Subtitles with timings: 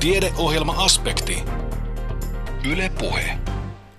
[0.00, 1.44] Tiedeohjelma-aspekti.
[2.72, 3.38] Yle Puhe.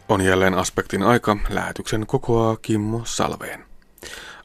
[0.10, 1.38] On jälleen aspektin aika.
[1.50, 3.66] Lähetyksen kokoaa Kimmo Salveen.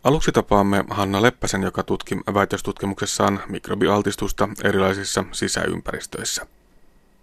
[0.05, 6.47] Aluksi tapaamme Hanna Leppäsen, joka tutki väitöstutkimuksessaan mikrobialtistusta erilaisissa sisäympäristöissä.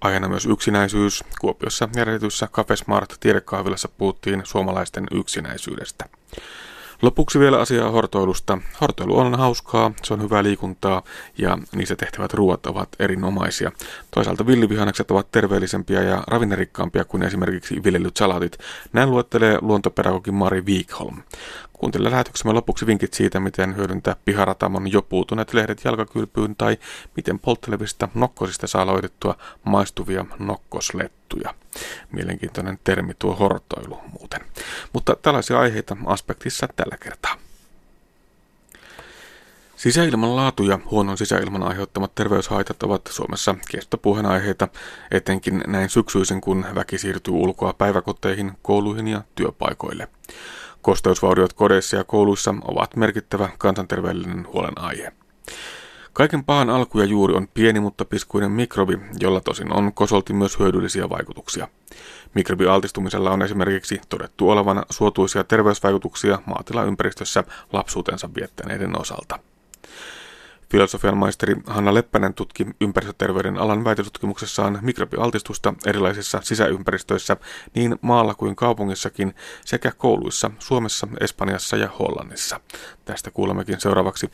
[0.02, 1.24] Aiheena myös yksinäisyys.
[1.42, 6.06] Kuopiossa järjestetyssä Cafe Smart tiedekahvilassa puhuttiin suomalaisten yksinäisyydestä.
[7.02, 8.58] Lopuksi vielä asiaa hortoilusta.
[8.82, 11.04] Hortoilu on hauskaa, se on hyvää liikuntaa
[11.38, 13.72] ja niissä tehtävät ruoat ovat erinomaisia.
[14.12, 18.58] Toisaalta villivihannekset ovat terveellisempiä ja ravinnerikkaampia kuin esimerkiksi viljelyt salatit.
[18.94, 21.18] Näin luettelee luontopedagogi Mari Wikholm.
[21.82, 26.78] Kuuntele lähetyksemme lopuksi vinkit siitä, miten hyödyntää piharatamon jo puutuneet lehdet jalkakylpyyn tai
[27.16, 31.54] miten polttelevista nokkosista saa loitettua maistuvia nokkoslettuja.
[32.12, 34.42] Mielenkiintoinen termi tuo hortoilu muuten.
[34.94, 37.36] Mutta tällaisia aiheita aspektissa tällä kertaa.
[39.76, 44.68] Sisäilman laatu ja huonon sisäilman aiheuttamat terveyshaitat ovat Suomessa kestopuheenaiheita,
[45.12, 50.08] etenkin näin syksyisin, kun väki siirtyy ulkoa päiväkoteihin, kouluihin ja työpaikoille.
[50.82, 55.14] Kosteusvauriot kodeissa ja kouluissa ovat merkittävä kansanterveellinen huolenaihe.
[56.14, 60.60] Kaiken pahan alku ja juuri on pieni mutta piskuinen mikrobi, jolla tosin on kosolti myös
[60.60, 61.68] hyödyllisiä vaikutuksia.
[62.36, 69.40] Mikrobialtistumisella on esimerkiksi todettu olevan suotuisia terveysvaikutuksia maatilaympäristössä lapsuutensa viettäneiden osalta.
[70.72, 77.38] Filosofian maisteri Hanna Leppänen tutki ympäristöterveyden alan väitötutkimuksessaan mikrobialtistusta erilaisissa sisäympäristöissä
[77.76, 82.60] niin maalla kuin kaupungissakin sekä kouluissa Suomessa, Espanjassa ja Hollannissa.
[83.06, 84.30] Tästä kuulemmekin seuraavaksi.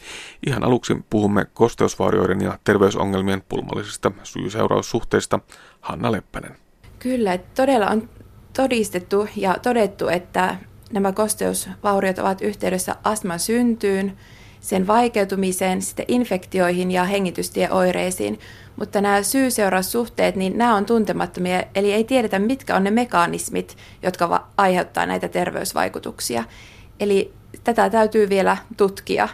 [0.48, 5.40] Ihan aluksi puhumme kosteusvaurioiden ja terveysongelmien pulmallisista syy-seuraussuhteista.
[5.82, 6.56] Hanna Leppänen.
[7.00, 8.10] Kyllä, todella on
[8.54, 10.56] todistettu ja todettu, että
[10.92, 14.14] nämä kosteusvauriot ovat yhteydessä astman syntyyn–
[14.62, 18.40] sen vaikeutumiseen, sitten infektioihin ja hengitystieoireisiin.
[18.76, 24.48] Mutta nämä syy-seuraussuhteet, niin nämä on tuntemattomia, eli ei tiedetä, mitkä on ne mekanismit, jotka
[24.58, 26.44] aiheuttaa näitä terveysvaikutuksia.
[27.00, 29.30] Eli tätä täytyy vielä tutkia.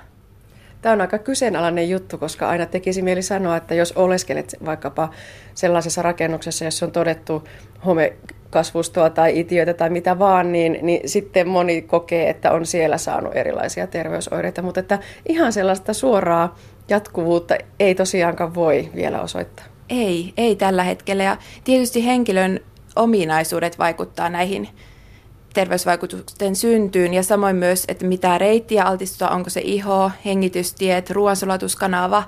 [0.83, 5.09] Tämä on aika kyseenalainen juttu, koska aina tekisi mieli sanoa, että jos oleskelet vaikkapa
[5.53, 7.43] sellaisessa rakennuksessa, jossa on todettu
[7.85, 8.13] home
[8.49, 13.35] kasvustoa tai itiöitä tai mitä vaan, niin, niin sitten moni kokee, että on siellä saanut
[13.35, 14.61] erilaisia terveysoireita.
[14.61, 14.99] Mutta että
[15.29, 16.57] ihan sellaista suoraa
[16.89, 19.65] jatkuvuutta ei tosiaankaan voi vielä osoittaa.
[19.89, 21.23] Ei, ei tällä hetkellä.
[21.23, 22.59] Ja tietysti henkilön
[22.95, 24.69] ominaisuudet vaikuttaa näihin
[25.53, 32.23] terveysvaikutusten syntyyn ja samoin myös, että mitä reittiä altistutaan, onko se iho, hengitystiet, ruoansulatuskanava,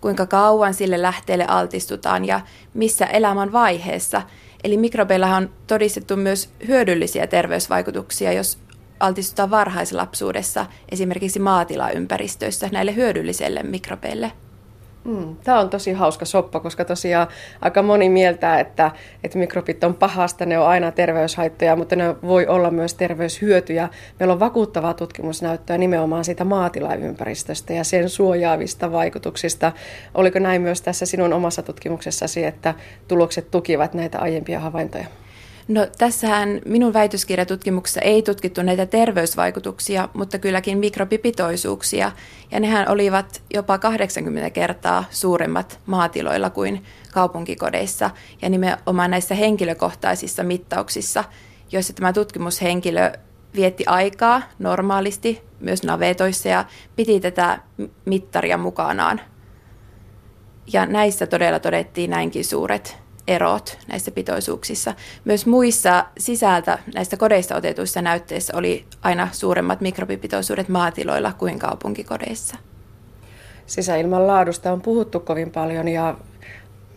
[0.00, 2.40] kuinka kauan sille lähteelle altistutaan ja
[2.74, 4.22] missä elämän vaiheessa–
[4.64, 8.58] Eli mikrobeillahan on todistettu myös hyödyllisiä terveysvaikutuksia, jos
[9.00, 14.32] altistutaan varhaislapsuudessa esimerkiksi maatilaympäristöissä näille hyödyllisille mikrobeille.
[15.04, 17.26] Mm, Tämä on tosi hauska soppa, koska tosiaan
[17.60, 18.90] aika moni mieltää, että,
[19.24, 23.88] että mikrobit on pahasta, ne on aina terveyshaittoja, mutta ne voi olla myös terveyshyötyjä.
[24.18, 29.72] Meillä on vakuuttavaa tutkimusnäyttöä nimenomaan siitä maatilaympäristöstä ja sen suojaavista vaikutuksista.
[30.14, 32.74] Oliko näin myös tässä sinun omassa tutkimuksessasi, että
[33.08, 35.06] tulokset tukivat näitä aiempia havaintoja?
[35.68, 42.12] No tässähän minun väitöskirjatutkimuksessa ei tutkittu näitä terveysvaikutuksia, mutta kylläkin mikrobipitoisuuksia.
[42.50, 48.10] Ja nehän olivat jopa 80 kertaa suuremmat maatiloilla kuin kaupunkikodeissa
[48.42, 51.24] ja nimenomaan näissä henkilökohtaisissa mittauksissa,
[51.72, 53.12] joissa tämä tutkimushenkilö
[53.54, 56.64] vietti aikaa normaalisti myös navetoissa ja
[56.96, 57.58] piti tätä
[58.04, 59.20] mittaria mukanaan.
[60.72, 64.94] Ja näissä todella todettiin näinkin suuret erot näissä pitoisuuksissa.
[65.24, 72.56] Myös muissa sisältä näistä kodeista otetuissa näytteissä oli aina suuremmat mikrobipitoisuudet maatiloilla kuin kaupunkikodeissa.
[73.66, 76.16] Sisäilman laadusta on puhuttu kovin paljon ja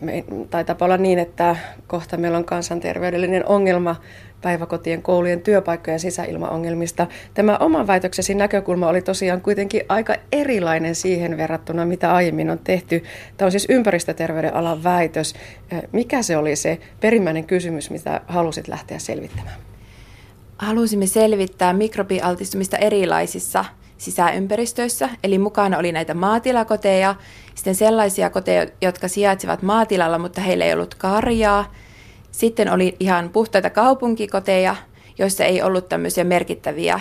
[0.02, 3.96] me, taitaa olla niin, että kohta meillä on kansanterveydellinen ongelma
[4.42, 7.06] päiväkotien, koulujen, työpaikkojen sisäilmaongelmista.
[7.34, 13.02] Tämä oman väitöksesi näkökulma oli tosiaan kuitenkin aika erilainen siihen verrattuna, mitä aiemmin on tehty.
[13.36, 15.34] Tämä on siis ympäristöterveyden alan väitös.
[15.92, 19.56] Mikä se oli se perimmäinen kysymys, mitä halusit lähteä selvittämään?
[20.58, 23.64] Halusimme selvittää mikrobialtistumista erilaisissa
[24.02, 27.14] sisäympäristöissä, eli mukana oli näitä maatilakoteja,
[27.54, 31.72] sitten sellaisia koteja, jotka sijaitsivat maatilalla, mutta heillä ei ollut karjaa,
[32.30, 34.76] sitten oli ihan puhtaita kaupunkikoteja,
[35.18, 37.00] joissa ei ollut tämmöisiä merkittäviä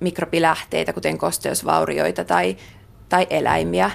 [0.00, 2.56] mikrobilähteitä, kuten kosteusvaurioita tai,
[3.08, 3.90] tai eläimiä.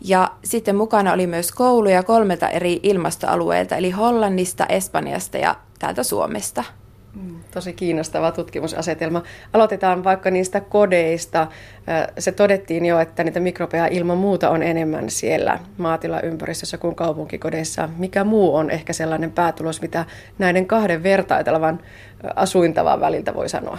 [0.00, 6.64] Ja sitten mukana oli myös kouluja kolmelta eri ilmastoalueelta, eli Hollannista, Espanjasta ja täältä Suomesta.
[7.50, 9.22] Tosi kiinnostava tutkimusasetelma.
[9.52, 11.46] Aloitetaan vaikka niistä kodeista.
[12.18, 17.88] Se todettiin jo, että niitä mikrobeja ilman muuta on enemmän siellä maatilaympäristössä kuin kaupunkikodeissa.
[17.96, 20.04] Mikä muu on ehkä sellainen päätulos, mitä
[20.38, 21.80] näiden kahden vertailtavan
[22.36, 23.78] asuintavan väliltä voi sanoa?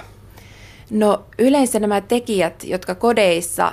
[0.90, 3.72] No yleensä nämä tekijät, jotka kodeissa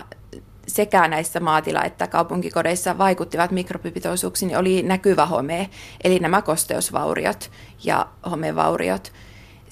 [0.67, 5.71] sekä näissä maatila- että kaupunkikodeissa vaikuttivat mikrobipitoisuuksiin, oli näkyvä home,
[6.05, 7.51] eli nämä kosteusvauriot
[7.85, 9.13] ja homevauriot.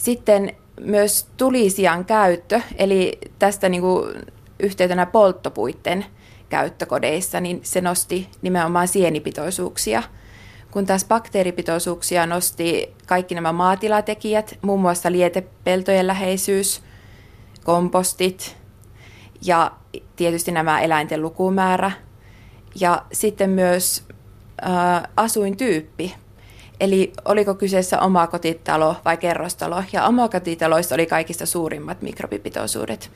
[0.05, 4.23] Sitten myös tulisian käyttö, eli tästä niin kuin
[4.61, 6.05] yhteytenä polttopuitten
[6.49, 10.03] käyttökodeissa, niin se nosti nimenomaan sienipitoisuuksia.
[10.71, 16.83] Kun taas bakteeripitoisuuksia nosti kaikki nämä maatilatekijät, muun muassa lietepeltojen läheisyys,
[17.65, 18.57] kompostit
[19.43, 19.71] ja
[20.17, 21.91] tietysti nämä eläinten lukumäärä.
[22.81, 24.05] Ja sitten myös
[24.67, 26.15] äh, asuintyyppi,
[26.81, 33.11] Eli oliko kyseessä oma kotitalo vai kerrostalo, ja omakotitaloissa oli kaikista suurimmat mikrobipitoisuudet.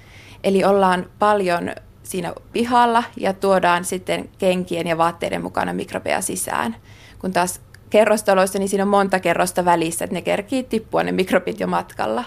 [0.45, 1.71] Eli ollaan paljon
[2.03, 6.77] siinä pihalla ja tuodaan sitten kenkien ja vaatteiden mukana mikrobeja sisään.
[7.19, 7.61] Kun taas
[7.91, 12.25] kerrostaloissa, niin siinä on monta kerrosta välissä, että ne kerkii tippua ne mikrobit jo matkalla.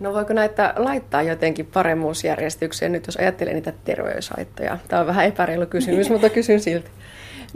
[0.00, 4.78] No voiko näitä laittaa jotenkin paremmuusjärjestykseen nyt, jos ajattelee niitä terveyshaittoja?
[4.88, 6.90] Tämä on vähän epäreilu kysymys, mutta kysyn silti.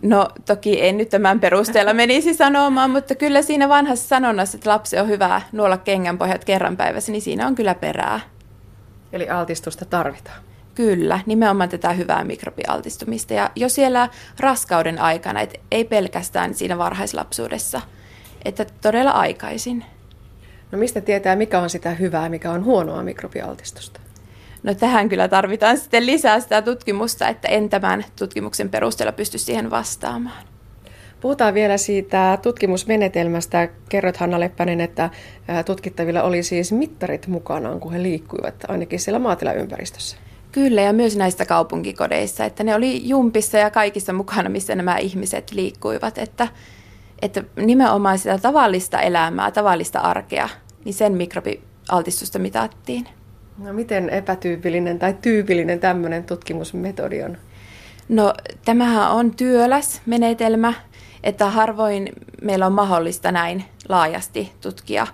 [0.02, 4.98] No toki en nyt tämän perusteella menisi sanomaan, mutta kyllä siinä vanhassa sanonnassa, että lapsi
[4.98, 8.20] on hyvä nuolla kengänpohjat kerran päivässä, niin siinä on kyllä perää.
[9.12, 10.42] Eli altistusta tarvitaan.
[10.74, 13.34] Kyllä, nimenomaan tätä hyvää mikrobialtistumista.
[13.34, 14.08] Ja jo siellä
[14.40, 17.80] raskauden aikana, että ei pelkästään siinä varhaislapsuudessa,
[18.44, 19.84] että todella aikaisin.
[20.72, 24.00] No mistä tietää, mikä on sitä hyvää, mikä on huonoa mikrobialtistusta?
[24.62, 29.70] No tähän kyllä tarvitaan sitten lisää sitä tutkimusta, että en tämän tutkimuksen perusteella pysty siihen
[29.70, 30.46] vastaamaan.
[31.20, 33.68] Puhutaan vielä siitä tutkimusmenetelmästä.
[33.88, 35.10] Kerrot Hanna Leppänen, että
[35.66, 40.16] tutkittavilla oli siis mittarit mukanaan, kun he liikkuivat, ainakin siellä maatilaympäristössä.
[40.52, 45.50] Kyllä, ja myös näistä kaupunkikodeissa, että ne oli jumpissa ja kaikissa mukana, missä nämä ihmiset
[45.50, 46.48] liikkuivat, että,
[47.22, 50.48] että nimenomaan sitä tavallista elämää, tavallista arkea,
[50.84, 53.08] niin sen mikrobialtistusta mitattiin.
[53.58, 57.36] No miten epätyypillinen tai tyypillinen tämmöinen tutkimusmetodi on?
[58.08, 58.34] No
[58.64, 60.74] tämähän on työläs menetelmä,
[61.24, 62.08] että harvoin
[62.42, 65.06] meillä on mahdollista näin laajasti tutkia.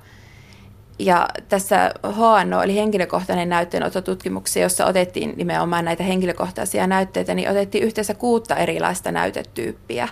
[0.98, 8.14] Ja tässä HNO, eli henkilökohtainen näytteenottotutkimuksia, jossa otettiin nimenomaan näitä henkilökohtaisia näytteitä, niin otettiin yhteensä
[8.14, 10.08] kuutta erilaista näytetyyppiä.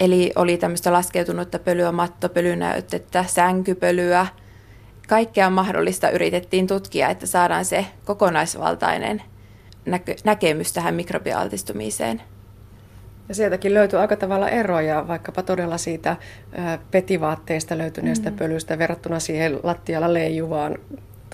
[0.00, 4.26] Eli oli tämmöistä laskeutunutta pölyä, mattopölynäytettä, sänkypölyä–
[5.06, 9.22] kaikkea mahdollista yritettiin tutkia, että saadaan se kokonaisvaltainen
[9.84, 12.22] näkö- näkemys tähän mikrobialtistumiseen.
[13.28, 16.16] Ja sieltäkin löytyy aika tavalla eroja, vaikkapa todella siitä
[16.90, 18.38] petivaatteista löytyneestä mm-hmm.
[18.38, 20.78] pölystä verrattuna siihen lattialla leijuvaan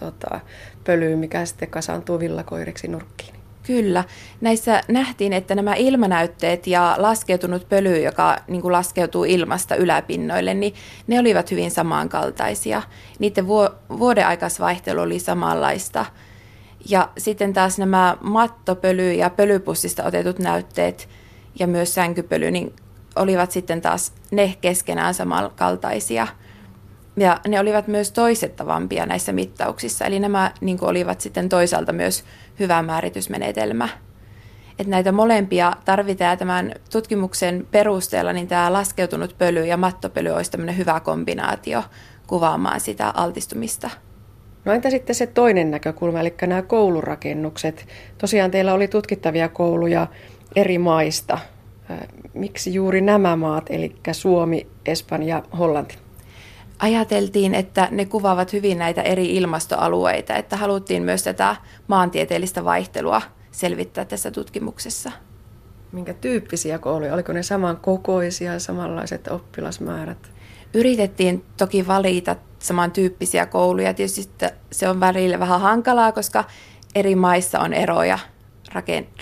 [0.01, 0.41] tota,
[0.85, 3.42] pölyyn, mikä sitten kasaantuu villakoiriksi nurkkiin.
[3.63, 4.05] Kyllä.
[4.41, 10.75] Näissä nähtiin, että nämä ilmanäytteet ja laskeutunut pöly, joka niin kuin laskeutuu ilmasta yläpinnoille, niin
[11.07, 12.83] ne olivat hyvin samankaltaisia.
[13.19, 13.47] Niiden
[13.99, 16.07] vuodeaikaisvaihtelu oli samanlaista.
[16.89, 21.09] Ja sitten taas nämä mattopöly ja pölypussista otetut näytteet
[21.59, 22.73] ja myös sänkypöly, niin
[23.17, 26.27] olivat sitten taas ne keskenään samankaltaisia.
[27.17, 32.25] Ja ne olivat myös toisettavampia näissä mittauksissa, eli nämä niin olivat sitten toisaalta myös
[32.59, 33.89] hyvä määritysmenetelmä.
[34.79, 40.77] Että näitä molempia tarvitaan tämän tutkimuksen perusteella, niin tämä laskeutunut pöly ja mattopöly olisi tämmöinen
[40.77, 41.83] hyvä kombinaatio
[42.27, 43.91] kuvaamaan sitä altistumista.
[44.65, 47.87] No entä sitten se toinen näkökulma, eli nämä koulurakennukset.
[48.19, 50.07] Tosiaan teillä oli tutkittavia kouluja
[50.57, 51.39] eri maista.
[52.35, 56.02] Miksi juuri nämä maat, eli Suomi, Espanja, Hollanti?
[56.83, 64.05] Ajateltiin, että ne kuvaavat hyvin näitä eri ilmastoalueita, että haluttiin myös tätä maantieteellistä vaihtelua selvittää
[64.05, 65.13] tässä tutkimuksessa.
[65.93, 67.15] Minkä tyyppisiä kouluja?
[67.15, 70.31] Oliko ne samankokoisia, samanlaiset oppilasmäärät?
[70.75, 73.95] Yritettiin toki valita samantyyppisiä kouluja.
[73.95, 76.45] Tietysti se on välillä vähän hankalaa, koska
[76.95, 78.19] eri maissa on eroja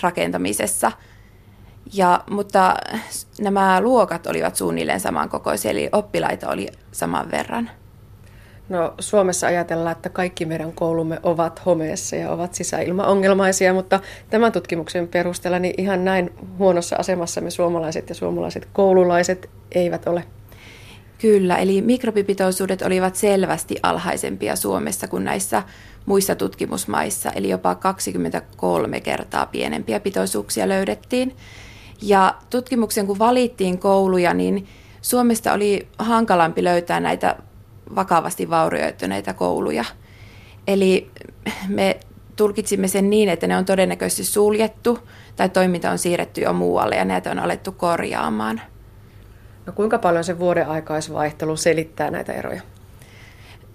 [0.01, 0.91] rakentamisessa–
[1.93, 2.75] ja, mutta
[3.39, 7.69] nämä luokat olivat suunnilleen samankokoisia, eli oppilaita oli saman verran.
[8.69, 15.07] No Suomessa ajatellaan, että kaikki meidän koulumme ovat homeessa ja ovat sisäilmaongelmaisia, mutta tämän tutkimuksen
[15.07, 20.23] perusteella niin ihan näin huonossa asemassa me suomalaiset ja suomalaiset koululaiset eivät ole.
[21.17, 25.63] Kyllä, eli mikrobipitoisuudet olivat selvästi alhaisempia Suomessa kuin näissä
[26.05, 31.35] muissa tutkimusmaissa, eli jopa 23 kertaa pienempiä pitoisuuksia löydettiin.
[32.01, 34.67] Ja tutkimuksen kun valittiin kouluja, niin
[35.01, 37.35] Suomesta oli hankalampi löytää näitä
[37.95, 39.85] vakavasti vaurioituneita kouluja.
[40.67, 41.11] Eli
[41.67, 41.99] me
[42.35, 44.99] tulkitsimme sen niin, että ne on todennäköisesti suljettu
[45.35, 48.61] tai toiminta on siirretty jo muualle ja näitä on alettu korjaamaan.
[49.65, 52.61] No kuinka paljon se vuoden aikaisvaihtelu selittää näitä eroja?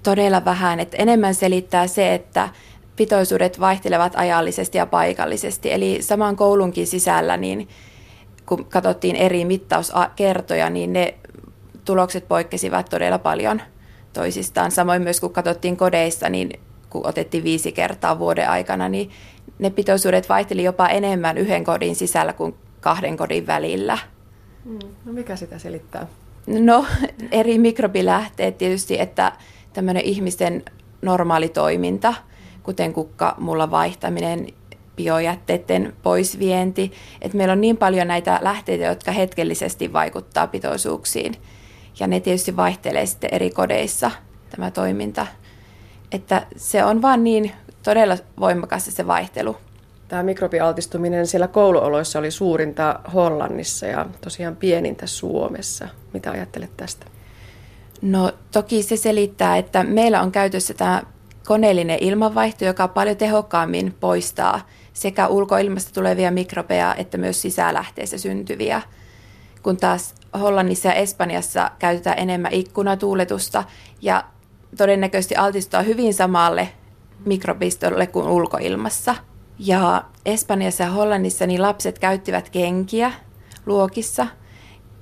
[0.02, 0.80] Todella vähän.
[0.80, 2.49] Että enemmän selittää se, että
[2.97, 5.73] pitoisuudet vaihtelevat ajallisesti ja paikallisesti.
[5.73, 7.68] Eli saman koulunkin sisällä, niin
[8.46, 11.14] kun katsottiin eri mittauskertoja, niin ne
[11.84, 13.62] tulokset poikkesivat todella paljon
[14.12, 14.70] toisistaan.
[14.70, 16.50] Samoin myös kun katsottiin kodeissa, niin
[16.90, 19.10] kun otettiin viisi kertaa vuoden aikana, niin
[19.58, 23.98] ne pitoisuudet vaihteli jopa enemmän yhden kodin sisällä kuin kahden kodin välillä.
[24.64, 24.78] Mm.
[25.04, 26.06] No mikä sitä selittää?
[26.46, 26.86] No
[27.30, 29.32] eri mikrobilähteet tietysti, että
[29.72, 30.64] tämmöinen ihmisten
[31.02, 32.14] normaali toiminta,
[32.62, 34.46] kuten kukka mulla vaihtaminen,
[34.96, 36.92] biojätteiden poisvienti.
[37.22, 41.34] että meillä on niin paljon näitä lähteitä, jotka hetkellisesti vaikuttaa pitoisuuksiin.
[42.00, 44.10] Ja ne tietysti vaihtelee sitten eri kodeissa
[44.50, 45.26] tämä toiminta.
[46.12, 49.56] Että se on vaan niin todella voimakas se vaihtelu.
[50.08, 55.88] Tämä mikrobialtistuminen siellä kouluoloissa oli suurinta Hollannissa ja tosiaan pienintä Suomessa.
[56.12, 57.06] Mitä ajattelet tästä?
[58.02, 61.02] No toki se selittää, että meillä on käytössä tämä
[61.46, 64.60] koneellinen ilmanvaihto, joka paljon tehokkaammin poistaa
[64.96, 68.82] sekä ulkoilmasta tulevia mikrobeja että myös sisälähteessä syntyviä.
[69.62, 73.64] Kun taas Hollannissa ja Espanjassa käytetään enemmän ikkunatuuletusta
[74.02, 74.24] ja
[74.76, 76.68] todennäköisesti altistaa hyvin samalle
[77.26, 79.14] mikrobistolle kuin ulkoilmassa.
[79.58, 83.12] Ja Espanjassa ja Hollannissa niin lapset käyttivät kenkiä
[83.66, 84.26] luokissa,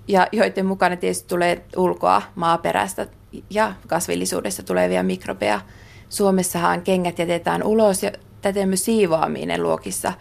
[0.08, 3.06] ja joiden mukana tietysti tulee ulkoa maaperästä
[3.50, 5.60] ja kasvillisuudesta tulevia mikrobeja.
[6.08, 8.02] Suomessahan kengät jätetään ulos
[8.44, 10.12] täten myös siivoaminen luokissa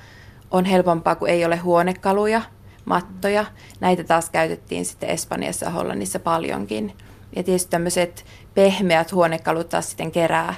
[0.51, 2.41] on helpompaa, kun ei ole huonekaluja,
[2.85, 3.45] mattoja.
[3.79, 6.93] Näitä taas käytettiin sitten Espanjassa ja Hollannissa paljonkin.
[7.35, 10.53] Ja tietysti tämmöiset pehmeät huonekalut taas sitten kerää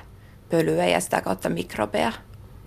[0.49, 2.11] pölyä ja sitä kautta mikrobeja.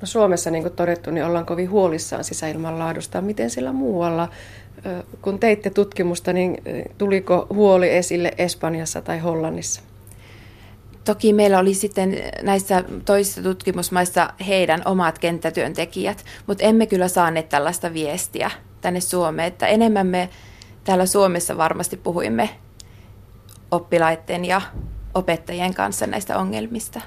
[0.00, 3.20] No Suomessa, niin kuin todettu, niin ollaan kovin huolissaan sisäilman laadusta.
[3.20, 4.28] Miten sillä muualla,
[5.22, 6.62] kun teitte tutkimusta, niin
[6.98, 9.82] tuliko huoli esille Espanjassa tai Hollannissa?
[11.08, 17.92] Toki meillä oli sitten näissä toisissa tutkimusmaissa heidän omat kenttätyöntekijät, mutta emme kyllä saaneet tällaista
[17.92, 18.50] viestiä
[18.80, 20.28] tänne Suomeen, että enemmän me
[20.84, 22.50] täällä Suomessa varmasti puhuimme
[23.70, 24.60] oppilaiden ja
[25.14, 27.00] opettajien kanssa näistä ongelmista.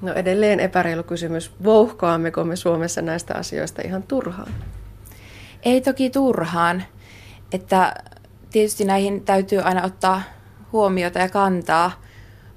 [0.00, 1.52] No edelleen epäreilu kysymys.
[1.64, 4.54] Vouhkoammeko me Suomessa näistä asioista ihan turhaan?
[5.62, 6.84] Ei toki turhaan.
[7.52, 7.94] Että
[8.50, 10.22] tietysti näihin täytyy aina ottaa
[10.72, 12.03] huomiota ja kantaa,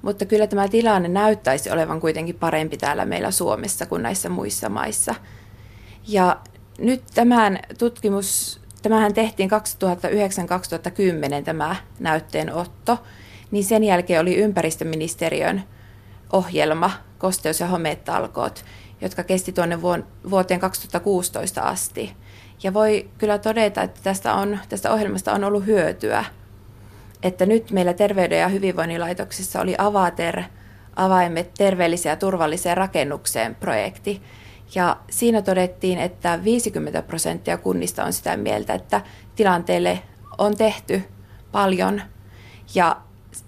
[0.02, 5.14] mutta kyllä tämä tilanne näyttäisi olevan kuitenkin parempi täällä meillä Suomessa kuin näissä muissa maissa.
[6.08, 6.40] Ja
[6.78, 9.50] nyt tämän tutkimus, tämähän tehtiin
[11.40, 12.98] 2009-2010 tämä näytteenotto,
[13.50, 15.62] niin sen jälkeen oli ympäristöministeriön
[16.32, 18.64] ohjelma Kosteus- ja hometalkoot,
[19.00, 19.82] jotka kesti tuonne
[20.30, 22.16] vuoteen 2016 asti.
[22.62, 26.24] Ja voi kyllä todeta, että tästä, on, tästä ohjelmasta on ollut hyötyä.
[27.22, 30.42] Että nyt meillä Terveyden ja hyvinvoinnin laitoksissa oli Avater,
[30.96, 34.22] avaimet terveelliseen ja turvalliseen rakennukseen projekti.
[34.74, 39.00] Ja siinä todettiin, että 50 prosenttia kunnista on sitä mieltä, että
[39.36, 40.02] tilanteelle
[40.38, 41.02] on tehty
[41.52, 42.02] paljon
[42.74, 42.96] ja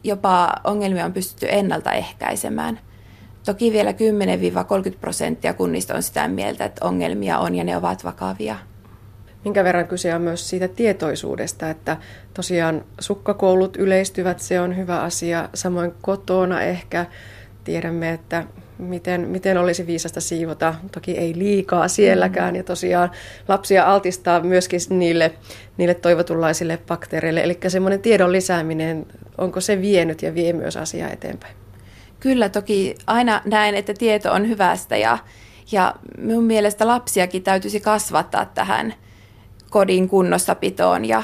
[0.04, 2.80] jopa ongelmia on pystytty ennaltaehkäisemään.
[3.44, 3.94] Toki vielä 10-30
[5.00, 8.56] prosenttia kunnista on sitä mieltä, että ongelmia on ja ne ovat vakavia.
[9.44, 11.97] Minkä verran kyse on myös siitä tietoisuudesta, että
[12.35, 15.49] tosiaan sukkakoulut yleistyvät, se on hyvä asia.
[15.54, 17.06] Samoin kotona ehkä
[17.64, 18.44] tiedämme, että
[18.78, 20.75] miten, miten olisi viisasta siivota.
[20.92, 23.11] Toki ei liikaa sielläkään ja tosiaan
[23.49, 25.32] lapsia altistaa myöskin niille,
[25.76, 27.42] niille toivotunlaisille bakteereille.
[27.42, 29.06] Eli semmoinen tiedon lisääminen,
[29.38, 31.56] onko se vienyt ja vie myös asiaa eteenpäin?
[32.20, 35.18] Kyllä toki aina näen, että tieto on hyvästä ja,
[35.73, 38.94] ja minun mielestä lapsiakin täytyisi kasvattaa tähän
[39.70, 41.22] kodin kunnossapitoon ja,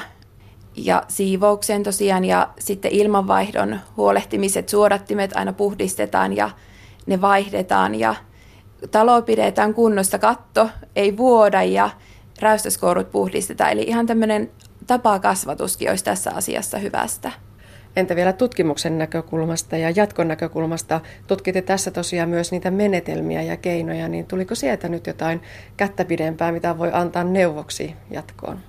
[0.75, 6.49] ja siivoukseen tosiaan ja sitten ilmanvaihdon huolehtimiset, suodattimet aina puhdistetaan ja
[7.05, 8.15] ne vaihdetaan ja
[8.91, 11.89] talo pidetään kunnossa, katto ei vuoda ja
[12.41, 13.71] räystäskourut puhdistetaan.
[13.71, 14.51] Eli ihan tämmöinen
[14.87, 17.31] tapakasvatuskin olisi tässä asiassa hyvästä.
[17.97, 21.01] Entä vielä tutkimuksen näkökulmasta ja jatkon näkökulmasta?
[21.27, 25.41] Tutkitte tässä tosiaan myös niitä menetelmiä ja keinoja, niin tuliko sieltä nyt jotain
[25.77, 28.59] kättä pidempää, mitä voi antaa neuvoksi jatkoon?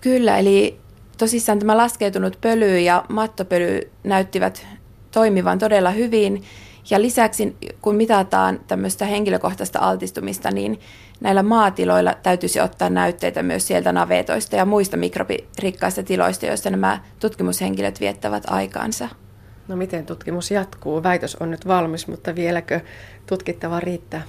[0.00, 0.78] Kyllä, eli
[1.18, 4.66] tosissaan tämä laskeutunut pöly ja mattopöly näyttivät
[5.10, 6.42] toimivan todella hyvin.
[6.90, 10.80] Ja lisäksi kun mitataan tämmöistä henkilökohtaista altistumista, niin
[11.20, 18.00] näillä maatiloilla täytyisi ottaa näytteitä myös sieltä navetoista ja muista mikrobirikkaista tiloista, joissa nämä tutkimushenkilöt
[18.00, 19.08] viettävät aikaansa.
[19.68, 21.02] No miten tutkimus jatkuu?
[21.02, 22.80] Väitös on nyt valmis, mutta vieläkö
[23.26, 24.22] tutkittava riittää?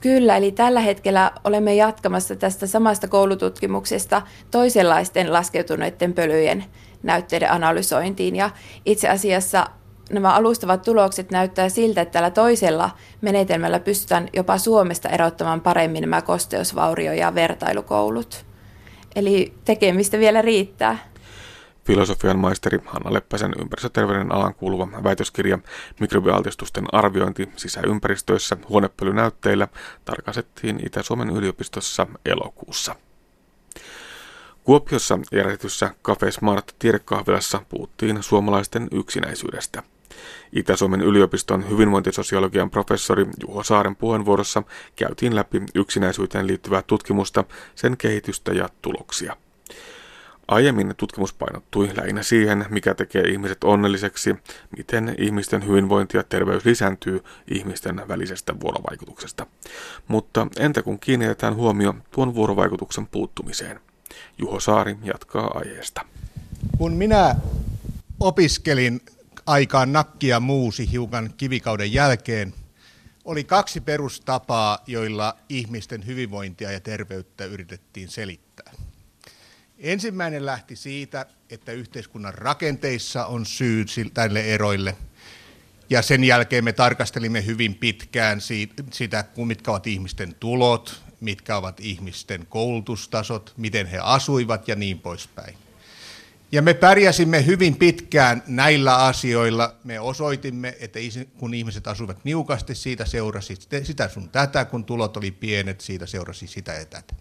[0.00, 6.64] Kyllä, eli tällä hetkellä olemme jatkamassa tästä samasta koulututkimuksesta toisenlaisten laskeutuneiden pölyjen
[7.02, 8.36] näytteiden analysointiin.
[8.36, 8.50] Ja
[8.86, 9.66] itse asiassa
[10.10, 12.90] nämä alustavat tulokset näyttää siltä, että tällä toisella
[13.20, 18.46] menetelmällä pystytään jopa Suomesta erottamaan paremmin nämä kosteusvaurio- ja vertailukoulut.
[19.16, 20.98] Eli tekemistä vielä riittää.
[21.84, 25.58] Filosofian maisteri Hanna Leppäsen ympäristöterveyden alan kuuluva väitöskirja
[26.00, 29.68] Mikrobialtistusten arviointi sisäympäristöissä huonepölynäytteillä
[30.04, 32.96] tarkastettiin Itä-Suomen yliopistossa elokuussa.
[34.64, 39.82] Kuopiossa järjestetyssä Cafe Smart tiedekahvilassa puhuttiin suomalaisten yksinäisyydestä.
[40.52, 44.62] Itä-Suomen yliopiston hyvinvointisosiologian professori Juho Saaren puheenvuorossa
[44.96, 49.36] käytiin läpi yksinäisyyteen liittyvää tutkimusta, sen kehitystä ja tuloksia.
[50.48, 54.36] Aiemmin tutkimus painottui lähinnä siihen, mikä tekee ihmiset onnelliseksi,
[54.76, 59.46] miten ihmisten hyvinvointi ja terveys lisääntyy ihmisten välisestä vuorovaikutuksesta.
[60.08, 63.80] Mutta entä kun kiinnitetään huomio tuon vuorovaikutuksen puuttumiseen?
[64.38, 66.04] Juho Saari jatkaa aiheesta.
[66.78, 67.36] Kun minä
[68.20, 69.00] opiskelin
[69.46, 72.54] aikaan nakkia muusi hiukan kivikauden jälkeen,
[73.24, 78.72] oli kaksi perustapaa, joilla ihmisten hyvinvointia ja terveyttä yritettiin selittää.
[79.78, 84.96] Ensimmäinen lähti siitä, että yhteiskunnan rakenteissa on syy tälle eroille.
[85.90, 88.40] Ja sen jälkeen me tarkastelimme hyvin pitkään
[88.90, 95.54] sitä, mitkä ovat ihmisten tulot, mitkä ovat ihmisten koulutustasot, miten he asuivat ja niin poispäin.
[96.52, 99.74] Ja me pärjäsimme hyvin pitkään näillä asioilla.
[99.84, 100.98] Me osoitimme, että
[101.38, 106.46] kun ihmiset asuivat niukasti, siitä seurasi sitä sun tätä, kun tulot oli pienet, siitä seurasi
[106.46, 107.14] sitä ja tätä.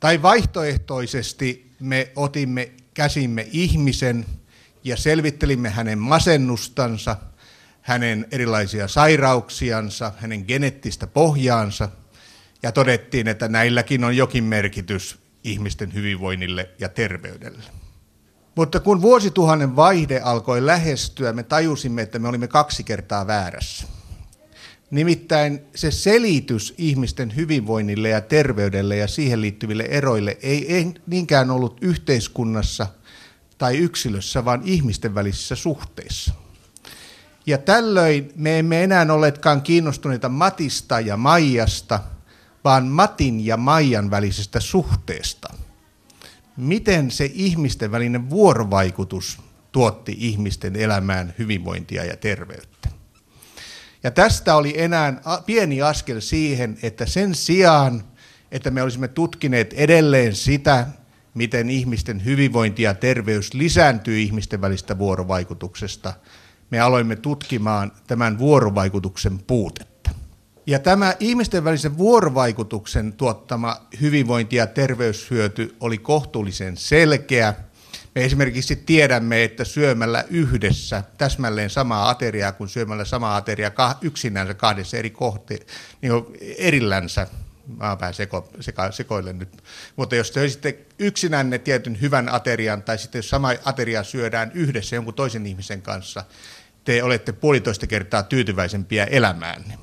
[0.00, 4.26] Tai vaihtoehtoisesti me otimme käsimme ihmisen
[4.84, 7.16] ja selvittelimme hänen masennustansa,
[7.80, 11.88] hänen erilaisia sairauksiansa, hänen geneettistä pohjaansa
[12.64, 17.62] ja todettiin, että näilläkin on jokin merkitys ihmisten hyvinvoinnille ja terveydelle.
[18.54, 23.86] Mutta kun vuosituhannen vaihde alkoi lähestyä, me tajusimme, että me olimme kaksi kertaa väärässä.
[24.90, 32.86] Nimittäin se selitys ihmisten hyvinvoinnille ja terveydelle ja siihen liittyville eroille ei niinkään ollut yhteiskunnassa
[33.58, 36.34] tai yksilössä, vaan ihmisten välisissä suhteissa.
[37.46, 42.00] Ja tällöin me emme enää olleetkaan kiinnostuneita Matista ja Maijasta,
[42.64, 45.54] vaan Matin ja Maijan välisestä suhteesta.
[46.56, 49.38] Miten se ihmisten välinen vuorovaikutus
[49.72, 52.88] tuotti ihmisten elämään hyvinvointia ja terveyttä.
[54.02, 58.04] Ja tästä oli enää pieni askel siihen, että sen sijaan,
[58.52, 60.86] että me olisimme tutkineet edelleen sitä,
[61.34, 66.12] miten ihmisten hyvinvointi ja terveys lisääntyy ihmisten välistä vuorovaikutuksesta,
[66.70, 69.93] me aloimme tutkimaan tämän vuorovaikutuksen puutetta.
[70.66, 77.54] Ja tämä ihmisten välisen vuorovaikutuksen tuottama hyvinvointi- ja terveyshyöty oli kohtuullisen selkeä–
[78.14, 84.96] me esimerkiksi tiedämme, että syömällä yhdessä täsmälleen samaa ateriaa kuin syömällä samaa ateriaa yksinänsä kahdessa
[84.96, 85.66] eri kohti,
[86.02, 86.12] niin
[86.58, 87.26] erillänsä,
[87.76, 89.62] mä vähän seko, seko, sekoilen nyt,
[89.96, 94.96] mutta jos te sitten yksinänne tietyn hyvän aterian, tai sitten jos sama ateria syödään yhdessä
[94.96, 96.24] jonkun toisen ihmisen kanssa,
[96.84, 99.78] te olette puolitoista kertaa tyytyväisempiä elämäänne.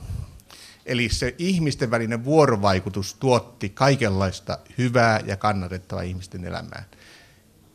[0.91, 6.85] Eli se ihmisten välinen vuorovaikutus tuotti kaikenlaista hyvää ja kannatettavaa ihmisten elämään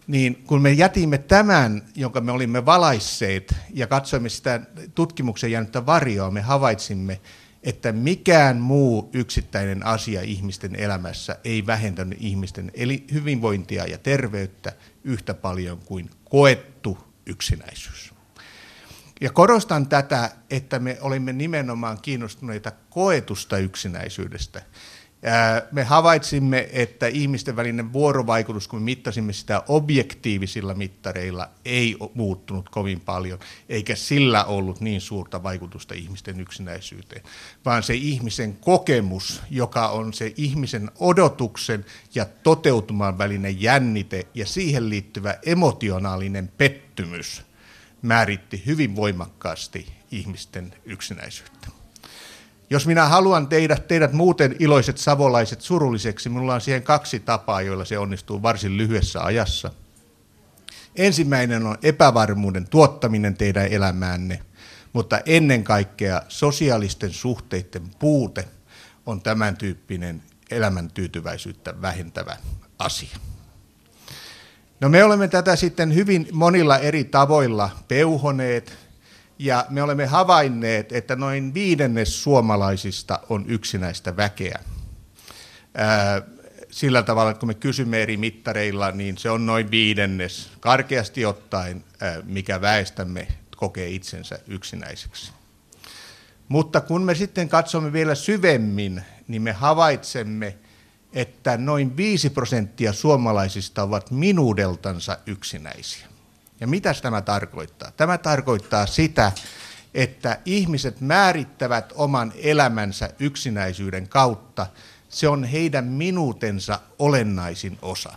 [0.06, 4.60] niin kun me jätimme tämän, jonka me olimme valaisseet ja katsoimme sitä
[4.94, 7.20] tutkimuksen jäänyttä varjoa, me havaitsimme,
[7.62, 14.72] että mikään muu yksittäinen asia ihmisten elämässä ei vähentänyt ihmisten eli hyvinvointia ja terveyttä
[15.04, 18.15] yhtä paljon kuin koettu yksinäisyys.
[19.20, 24.62] Ja korostan tätä, että me olimme nimenomaan kiinnostuneita koetusta yksinäisyydestä.
[25.72, 33.00] Me havaitsimme, että ihmisten välinen vuorovaikutus, kun me mittasimme sitä objektiivisilla mittareilla, ei muuttunut kovin
[33.00, 37.22] paljon, eikä sillä ollut niin suurta vaikutusta ihmisten yksinäisyyteen,
[37.64, 44.90] vaan se ihmisen kokemus, joka on se ihmisen odotuksen ja toteutuman välinen jännite ja siihen
[44.90, 47.42] liittyvä emotionaalinen pettymys,
[48.06, 51.68] määritti hyvin voimakkaasti ihmisten yksinäisyyttä.
[52.70, 57.84] Jos minä haluan teidät, teidät muuten iloiset savolaiset surulliseksi, minulla on siihen kaksi tapaa, joilla
[57.84, 59.70] se onnistuu varsin lyhyessä ajassa.
[60.96, 64.42] Ensimmäinen on epävarmuuden tuottaminen teidän elämäänne,
[64.92, 68.48] mutta ennen kaikkea sosiaalisten suhteiden puute
[69.06, 72.36] on tämän tyyppinen elämän tyytyväisyyttä vähentävä
[72.78, 73.18] asia.
[74.80, 78.72] No me olemme tätä sitten hyvin monilla eri tavoilla peuhoneet
[79.38, 84.58] ja me olemme havainneet, että noin viidennes suomalaisista on yksinäistä väkeä.
[86.70, 91.84] sillä tavalla, että kun me kysymme eri mittareilla, niin se on noin viidennes, karkeasti ottaen,
[92.24, 95.32] mikä väestämme kokee itsensä yksinäiseksi.
[96.48, 100.56] Mutta kun me sitten katsomme vielä syvemmin, niin me havaitsemme,
[101.16, 106.06] että noin 5 prosenttia suomalaisista ovat minuudeltansa yksinäisiä.
[106.60, 107.90] Ja mitä tämä tarkoittaa?
[107.90, 109.32] Tämä tarkoittaa sitä,
[109.94, 114.66] että ihmiset määrittävät oman elämänsä yksinäisyyden kautta.
[115.08, 118.12] Se on heidän minuutensa olennaisin osa.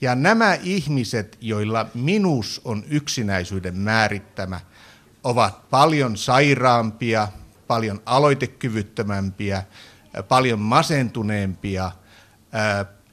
[0.00, 4.60] Ja nämä ihmiset, joilla minuus on yksinäisyyden määrittämä,
[5.24, 7.28] ovat paljon sairaampia,
[7.66, 9.62] paljon aloitekyvyttömämpiä,
[10.28, 11.92] paljon masentuneempia,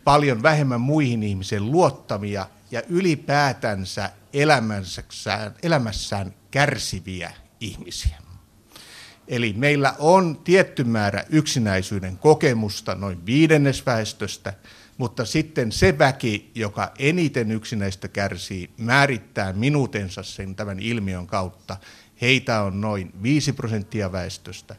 [0.04, 8.18] paljon vähemmän muihin ihmisiin luottamia ja ylipäätänsä elämässään, elämässään kärsiviä ihmisiä.
[9.28, 14.54] Eli meillä on tietty määrä yksinäisyyden kokemusta, noin viidennesväestöstä,
[14.98, 21.78] mutta sitten se väki, joka eniten yksinäistä kärsii, määrittää minuutensa sen tämän ilmiön kautta.
[22.22, 24.76] Heitä on noin 5 prosenttia väestöstä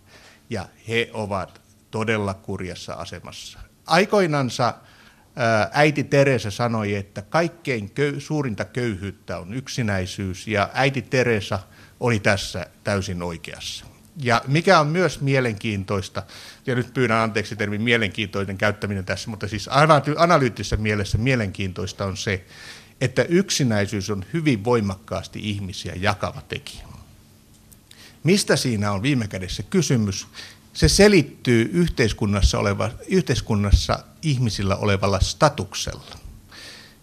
[0.50, 3.63] ja he ovat todella kurjassa asemassa.
[3.86, 4.74] Aikoinansa
[5.72, 11.58] äiti Teresa sanoi, että kaikkein köy- suurinta köyhyyttä on yksinäisyys, ja äiti Teresa
[12.00, 13.86] oli tässä täysin oikeassa.
[14.22, 16.22] Ja mikä on myös mielenkiintoista,
[16.66, 19.68] ja nyt pyydän anteeksi termin mielenkiintoinen käyttäminen tässä, mutta siis
[20.16, 22.44] analyyttisessä mielessä mielenkiintoista on se,
[23.00, 26.84] että yksinäisyys on hyvin voimakkaasti ihmisiä jakava tekijä.
[28.24, 30.26] Mistä siinä on viime kädessä kysymys?
[30.74, 36.18] Se selittyy yhteiskunnassa, oleva, yhteiskunnassa ihmisillä olevalla statuksella.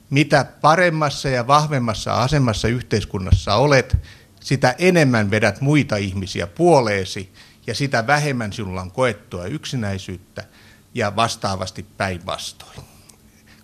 [0.10, 3.98] Mitä paremmassa ja vahvemmassa asemassa yhteiskunnassa olet,
[4.40, 7.34] sitä enemmän vedät muita ihmisiä puoleesi
[7.68, 10.44] ja sitä vähemmän sinulla on koettua yksinäisyyttä
[10.94, 12.91] ja vastaavasti päinvastoin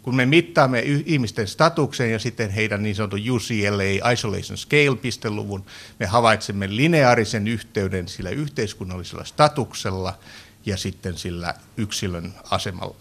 [0.08, 5.66] kun me mittaamme ihmisten statuksen ja sitten heidän niin sanotun UCLA Isolation Scale-pisteluvun,
[6.00, 10.20] me havaitsemme lineaarisen yhteyden sillä yhteiskunnallisella statuksella
[10.66, 12.96] ja sitten sillä yksilön, asemalla,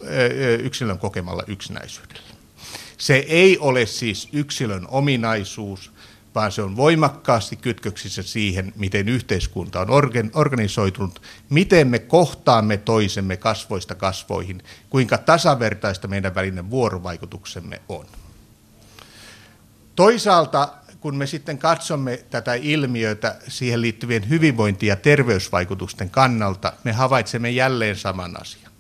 [0.63, 2.23] yksilön kokemalla yksinäisyydellä.
[2.99, 5.93] Se ei ole siis yksilön ominaisuus,
[6.37, 9.89] vaan se on voimakkaasti kytköksissä siihen, miten yhteiskunta on
[10.35, 18.07] organisoitunut, miten me kohtaamme toisemme kasvoista kasvoihin, kuinka tasavertaista meidän välinen vuorovaikutuksemme on.
[19.95, 20.69] Toisaalta,
[21.01, 27.97] kun me sitten katsomme tätä ilmiötä siihen liittyvien hyvinvointi- ja terveysvaikutusten kannalta, me havaitsemme jälleen
[27.97, 28.73] saman asian.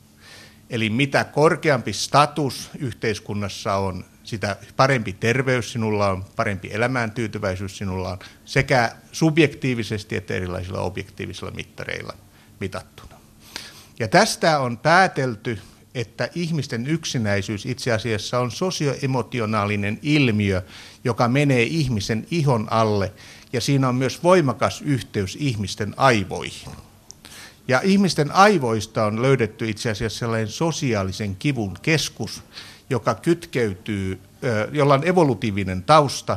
[0.70, 8.18] Eli mitä korkeampi status yhteiskunnassa on, sitä parempi terveys sinulla on, parempi elämääntyytyväisyys sinulla on,
[8.44, 12.12] sekä subjektiivisesti että erilaisilla objektiivisilla mittareilla
[12.60, 13.16] mitattuna.
[13.98, 15.58] Ja tästä on päätelty,
[15.94, 20.62] että ihmisten yksinäisyys itse asiassa on sosioemotionaalinen ilmiö,
[21.04, 23.12] joka menee ihmisen ihon alle,
[23.52, 26.72] ja siinä on myös voimakas yhteys ihmisten aivoihin.
[27.68, 32.42] Ja ihmisten aivoista on löydetty itse asiassa sellainen sosiaalisen kivun keskus,
[32.90, 34.20] joka kytkeytyy,
[34.72, 36.36] jolla on evolutiivinen tausta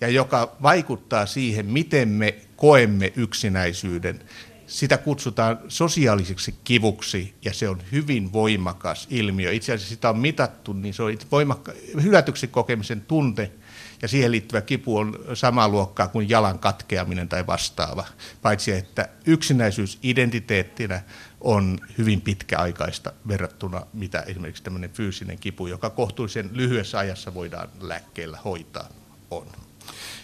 [0.00, 4.20] ja joka vaikuttaa siihen, miten me koemme yksinäisyyden.
[4.66, 9.52] Sitä kutsutaan sosiaaliseksi kivuksi ja se on hyvin voimakas ilmiö.
[9.52, 13.50] Itse asiassa sitä on mitattu, niin se on voimakka- hylätyksi kokemisen tunte
[14.02, 18.06] ja siihen liittyvä kipu on samaa luokkaa kuin jalan katkeaminen tai vastaava,
[18.42, 21.02] paitsi että yksinäisyys identiteettinä
[21.42, 28.38] on hyvin pitkäaikaista verrattuna mitä esimerkiksi tämmöinen fyysinen kipu, joka kohtuullisen lyhyessä ajassa voidaan lääkkeellä
[28.44, 28.88] hoitaa,
[29.30, 29.46] on.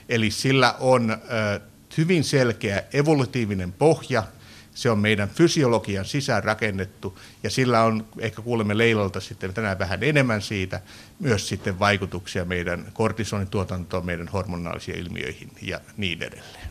[0.09, 1.17] Eli sillä on
[1.97, 4.23] hyvin selkeä evolutiivinen pohja,
[4.75, 10.03] se on meidän fysiologian sisään rakennettu ja sillä on, ehkä kuulemme Leilalta sitten tänään vähän
[10.03, 10.81] enemmän siitä,
[11.21, 16.68] myös sitten vaikutuksia meidän kortisonituotantoon, meidän hormonaalisiin ilmiöihin ja niin edelleen.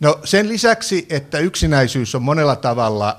[0.00, 3.18] No sen lisäksi, että yksinäisyys on monella tavalla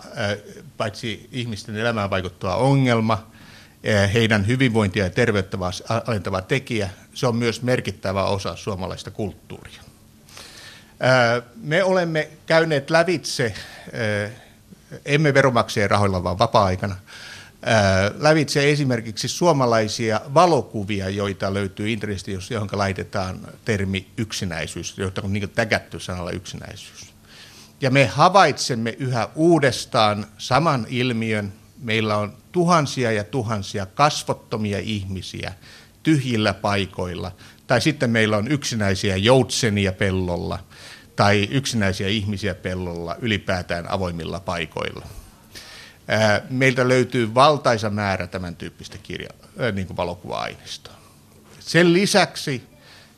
[0.78, 3.28] paitsi ihmisten elämään vaikuttava ongelma,
[4.14, 5.58] heidän hyvinvointia ja terveyttä
[6.08, 9.82] alentava tekijä, se on myös merkittävä osa suomalaista kulttuuria.
[11.56, 13.54] Me olemme käyneet lävitse,
[15.06, 16.96] emme veromaksajien rahoilla, vaan vapaa-aikana,
[18.18, 26.00] lävitse esimerkiksi suomalaisia valokuvia, joita löytyy internetistä, johon laitetaan termi yksinäisyys, joita on niin tägätty
[26.00, 27.14] sanalla yksinäisyys.
[27.82, 31.54] Ja me havaitsemme yhä uudestaan saman ilmiön.
[31.82, 35.54] Meillä on tuhansia ja tuhansia kasvottomia ihmisiä
[36.04, 37.32] tyhjillä paikoilla,
[37.68, 40.60] tai sitten meillä on yksinäisiä joutsenia pellolla,
[41.16, 45.06] tai yksinäisiä ihmisiä pellolla ylipäätään avoimilla paikoilla.
[46.50, 49.30] Meiltä löytyy valtaisa määrä tämän tyyppistä kirja,
[49.74, 50.94] niin kuin valokuva-aineistoa.
[51.60, 52.64] Sen lisäksi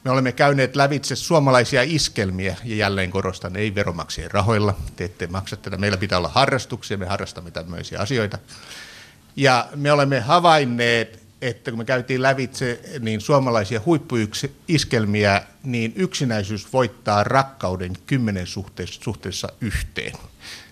[0.03, 5.57] me olemme käyneet lävitse suomalaisia iskelmiä, ja jälleen korostan, ei veromaksien rahoilla, te ette maksa
[5.57, 5.77] tätä.
[5.77, 8.37] Meillä pitää olla harrastuksia, me harrastamme tämmöisiä asioita.
[9.35, 17.23] Ja me olemme havainneet, että kun me käytiin lävitse niin suomalaisia huippuiskelmiä, niin yksinäisyys voittaa
[17.23, 20.13] rakkauden kymmenen suhteessa, yhteen.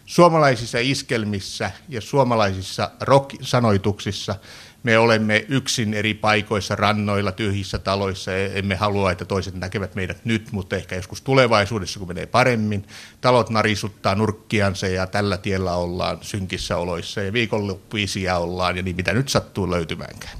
[0.07, 4.35] Suomalaisissa iskelmissä ja suomalaisissa rock-sanoituksissa
[4.83, 8.35] me olemme yksin eri paikoissa, rannoilla, tyhjissä taloissa.
[8.35, 12.87] Emme halua, että toiset näkevät meidät nyt, mutta ehkä joskus tulevaisuudessa, kun menee paremmin.
[13.21, 19.13] Talot narisuttaa nurkkiansa ja tällä tiellä ollaan synkissä oloissa ja viikonloppuisia ollaan ja niin mitä
[19.13, 20.37] nyt sattuu löytymäänkään.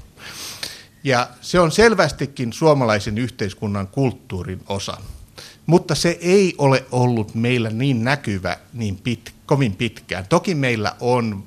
[1.04, 4.96] Ja se on selvästikin suomalaisen yhteiskunnan kulttuurin osa.
[5.66, 10.26] Mutta se ei ole ollut meillä niin näkyvä niin pit, kovin pitkään.
[10.28, 11.44] Toki meillä on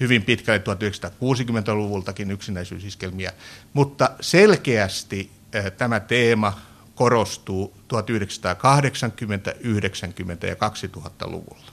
[0.00, 3.32] hyvin pitkälle 1960-luvultakin yksinäisyysiskelmiä,
[3.72, 6.60] mutta selkeästi eh, tämä teema
[6.94, 11.72] korostuu 1980, 90 ja 2000-luvulla.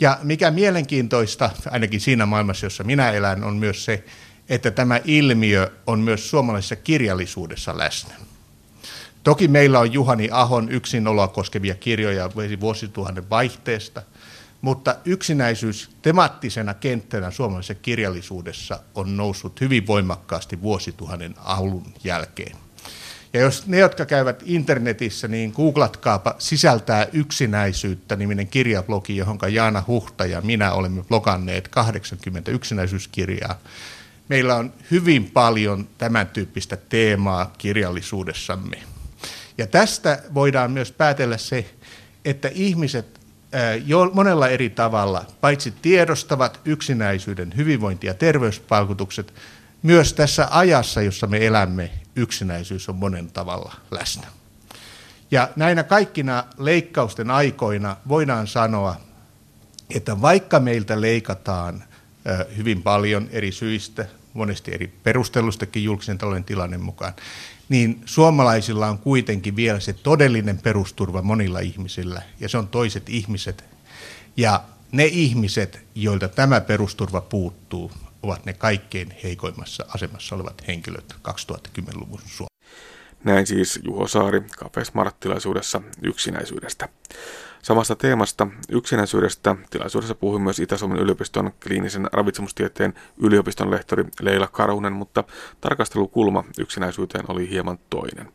[0.00, 4.04] Ja mikä mielenkiintoista, ainakin siinä maailmassa, jossa minä elän, on myös se,
[4.48, 8.14] että tämä ilmiö on myös suomalaisessa kirjallisuudessa läsnä.
[9.22, 14.02] Toki meillä on Juhani Ahon yksinoloa koskevia kirjoja vuosituhannen vaihteesta–
[14.64, 22.56] mutta yksinäisyys temaattisena kenttänä suomalaisessa kirjallisuudessa on noussut hyvin voimakkaasti vuosituhannen alun jälkeen.
[23.32, 30.26] Ja jos ne, jotka käyvät internetissä, niin googlatkaapa sisältää yksinäisyyttä niminen kirjablogi, johon Jaana Huhta
[30.26, 33.58] ja minä olemme bloganneet 80 yksinäisyyskirjaa.
[34.28, 38.82] Meillä on hyvin paljon tämän tyyppistä teemaa kirjallisuudessamme.
[39.58, 41.66] Ja tästä voidaan myös päätellä se,
[42.24, 43.23] että ihmiset
[43.84, 49.34] jo monella eri tavalla paitsi tiedostavat yksinäisyyden hyvinvointi- ja terveysvaikutukset,
[49.82, 54.26] myös tässä ajassa, jossa me elämme, yksinäisyys on monen tavalla läsnä.
[55.30, 58.96] Ja näinä kaikkina leikkausten aikoina voidaan sanoa,
[59.90, 61.84] että vaikka meiltä leikataan
[62.56, 67.12] hyvin paljon eri syistä, monesti eri perustelustakin julkisen talouden tilanne mukaan,
[67.68, 73.64] niin suomalaisilla on kuitenkin vielä se todellinen perusturva monilla ihmisillä, ja se on toiset ihmiset.
[74.36, 82.20] Ja ne ihmiset, joilta tämä perusturva puuttuu, ovat ne kaikkein heikoimmassa asemassa olevat henkilöt 2010-luvun
[82.26, 82.54] Suomessa.
[83.24, 86.88] Näin siis Juho Saari Cafe Smart-tilaisuudessa yksinäisyydestä.
[87.64, 95.24] Samasta teemasta yksinäisyydestä tilaisuudessa puhui myös Itä-Suomen yliopiston kliinisen ravitsemustieteen yliopiston lehtori Leila Karhunen, mutta
[95.60, 98.32] tarkastelukulma yksinäisyyteen oli hieman toinen.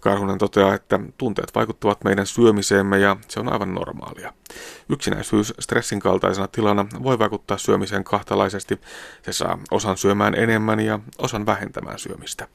[0.00, 4.32] Karhunen toteaa, että tunteet vaikuttavat meidän syömiseemme ja se on aivan normaalia.
[4.88, 8.80] Yksinäisyys stressin kaltaisena tilana voi vaikuttaa syömiseen kahtalaisesti.
[9.22, 12.48] Se saa osan syömään enemmän ja osan vähentämään syömistä.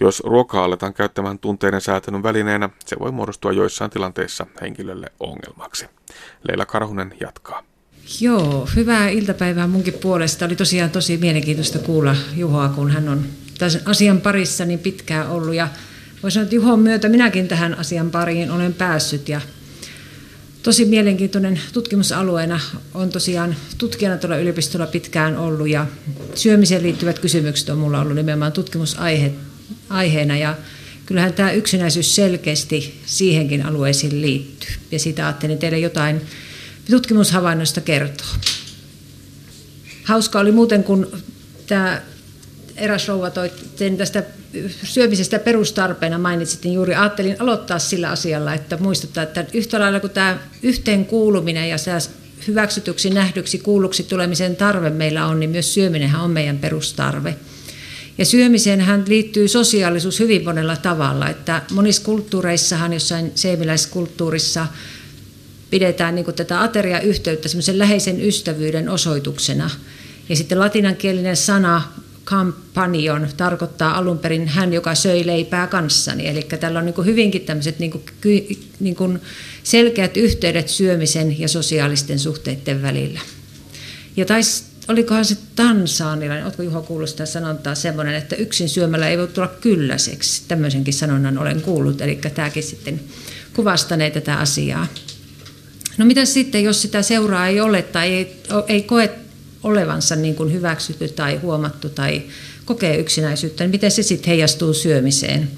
[0.00, 5.86] Jos ruokaa aletaan käyttämään tunteiden säätelyn välineenä, se voi muodostua joissain tilanteissa henkilölle ongelmaksi.
[6.48, 7.62] Leila Karhunen jatkaa.
[8.20, 10.44] Joo, hyvää iltapäivää munkin puolesta.
[10.44, 13.24] Oli tosiaan tosi mielenkiintoista kuulla Juhoa, kun hän on
[13.58, 15.54] tämän asian parissa niin pitkään ollut.
[15.54, 15.68] Ja
[16.24, 19.28] voisi sanoa, että Juhon myötä minäkin tähän asian pariin olen päässyt.
[19.28, 19.40] Ja
[20.62, 22.60] tosi mielenkiintoinen tutkimusalueena
[22.94, 25.68] on tosiaan tutkijana tuolla yliopistolla pitkään ollut.
[25.68, 25.86] Ja
[26.34, 29.32] syömiseen liittyvät kysymykset on mulla ollut nimenomaan tutkimusaihe
[29.88, 30.56] aiheena ja
[31.06, 34.74] kyllähän tämä yksinäisyys selkeästi siihenkin alueisiin liittyy.
[34.90, 36.20] Ja siitä ajattelin teille jotain
[36.90, 38.34] tutkimushavainnoista kertoa.
[40.04, 41.22] Hauska oli muuten, kun
[41.66, 42.02] tämä
[42.76, 43.52] eräs rouva toi
[43.96, 44.22] tästä
[44.82, 50.10] syömisestä perustarpeena mainitsit, niin juuri ajattelin aloittaa sillä asialla, että muistuttaa, että yhtä lailla kuin
[50.10, 51.76] tämä yhteenkuuluminen ja
[52.46, 57.36] hyväksytyksi, nähdyksi, kuulluksi tulemisen tarve meillä on, niin myös syöminenhän on meidän perustarve.
[58.18, 64.66] Ja syömiseenhän liittyy sosiaalisuus hyvin monella tavalla, että monissa kulttuureissahan, jossain seemiläiskulttuurissa,
[65.70, 69.70] pidetään niin tätä ateriayhteyttä semmoisen läheisen ystävyyden osoituksena.
[70.28, 71.82] Ja sitten latinankielinen sana
[72.24, 76.28] companion tarkoittaa alun perin hän, joka söi leipää kanssani.
[76.28, 78.04] Eli tällä on niin hyvinkin tämmöiset niin
[78.80, 79.20] niin
[79.62, 83.20] selkeät yhteydet syömisen ja sosiaalisten suhteiden välillä.
[84.16, 89.18] Ja tais, olikohan se tansaanilainen, oletko Juho kuullut sitä sanontaa semmoinen, että yksin syömällä ei
[89.18, 90.42] voi tulla kylläiseksi.
[90.48, 93.00] Tämmöisenkin sanonnan olen kuullut, eli tämäkin sitten
[93.56, 94.86] kuvastanee tätä asiaa.
[95.98, 99.23] No mitä sitten, jos sitä seuraa ei ole tai ei, ei koe
[99.64, 102.22] olevansa niin kuin hyväksytty tai huomattu tai
[102.64, 105.50] kokee yksinäisyyttä, niin miten se sitten heijastuu syömiseen.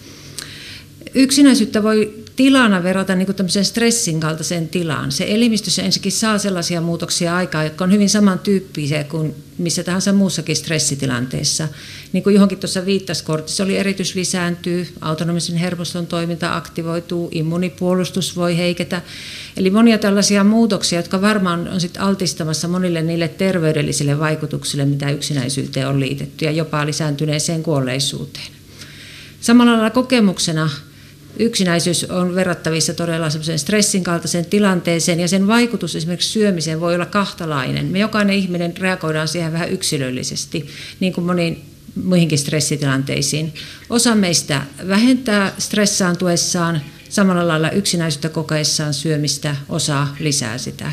[1.14, 5.12] Yksinäisyyttä voi tilana verrata niin kuin stressin kaltaiseen tilaan.
[5.12, 10.56] Se elimistössä ensinnäkin saa sellaisia muutoksia aikaa, jotka on hyvin samantyyppisiä kuin missä tahansa muussakin
[10.56, 11.68] stressitilanteessa.
[12.12, 19.02] Niin kuin johonkin tuossa viittasi, kortisoli eritys lisääntyy, autonomisen hermoston toiminta aktivoituu, immunipuolustus voi heiketä.
[19.56, 25.88] Eli monia tällaisia muutoksia, jotka varmaan on sit altistamassa monille niille terveydellisille vaikutuksille, mitä yksinäisyyteen
[25.88, 28.46] on liitetty ja jopa lisääntyneeseen kuolleisuuteen.
[29.40, 30.70] Samalla lailla kokemuksena
[31.38, 37.06] yksinäisyys on verrattavissa todella semmoisen stressin kaltaiseen tilanteeseen ja sen vaikutus esimerkiksi syömiseen voi olla
[37.06, 37.86] kahtalainen.
[37.86, 40.66] Me jokainen ihminen reagoidaan siihen vähän yksilöllisesti,
[41.00, 41.64] niin kuin moniin
[42.04, 43.54] muihinkin stressitilanteisiin.
[43.90, 50.92] Osa meistä vähentää stressaantuessaan, samalla lailla yksinäisyyttä kokeessaan syömistä, osa lisää sitä.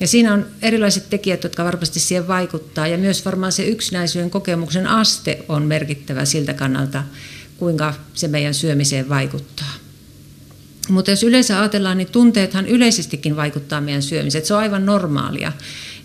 [0.00, 4.86] Ja siinä on erilaiset tekijät, jotka varmasti siihen vaikuttaa, ja myös varmaan se yksinäisyyden kokemuksen
[4.86, 7.04] aste on merkittävä siltä kannalta,
[7.58, 9.72] kuinka se meidän syömiseen vaikuttaa.
[10.88, 14.46] Mutta jos yleensä ajatellaan, niin tunteethan yleisestikin vaikuttaa meidän syömiseen.
[14.46, 15.52] Se on aivan normaalia.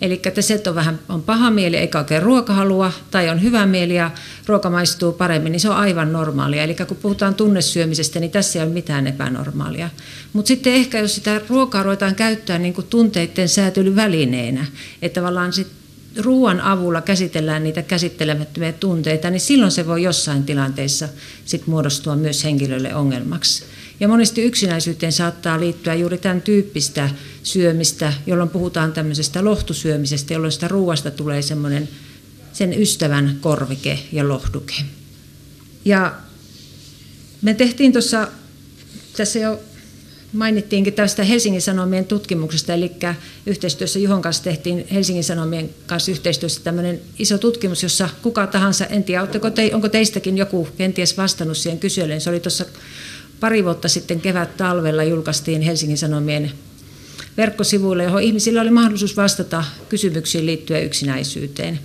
[0.00, 3.66] Eli että se, että on vähän on paha mieli eikä oikein ruokahalua, tai on hyvä
[3.66, 4.10] mieli ja
[4.46, 6.62] ruoka maistuu paremmin, niin se on aivan normaalia.
[6.62, 9.90] Eli kun puhutaan tunnesyömisestä, niin tässä ei ole mitään epänormaalia.
[10.32, 14.66] Mutta sitten ehkä jos sitä ruokaa ruvetaan käyttää niin kuin tunteiden säätelyvälineenä,
[15.02, 15.83] että tavallaan sitten
[16.16, 21.08] ruoan avulla käsitellään niitä käsittelemättömiä tunteita, niin silloin se voi jossain tilanteessa
[21.44, 23.64] sit muodostua myös henkilölle ongelmaksi.
[24.00, 27.10] Ja monesti yksinäisyyteen saattaa liittyä juuri tämän tyyppistä
[27.42, 31.88] syömistä, jolloin puhutaan tämmöisestä lohtusyömisestä, jolloin sitä ruoasta tulee semmoinen
[32.52, 34.74] sen ystävän korvike ja lohduke.
[35.84, 36.14] Ja
[37.42, 38.28] me tehtiin tuossa,
[39.16, 39.60] tässä jo
[40.34, 42.92] mainittiinkin tästä Helsingin Sanomien tutkimuksesta, eli
[43.46, 49.04] yhteistyössä Juhon kanssa tehtiin Helsingin Sanomien kanssa yhteistyössä tämmöinen iso tutkimus, jossa kuka tahansa, en
[49.04, 52.64] tiedä, te, onko teistäkin joku kenties vastannut siihen kyselyyn, se oli tuossa
[53.40, 56.52] pari vuotta sitten kevät-talvella julkaistiin Helsingin Sanomien
[57.36, 61.80] verkkosivuille, johon ihmisillä oli mahdollisuus vastata kysymyksiin liittyen yksinäisyyteen.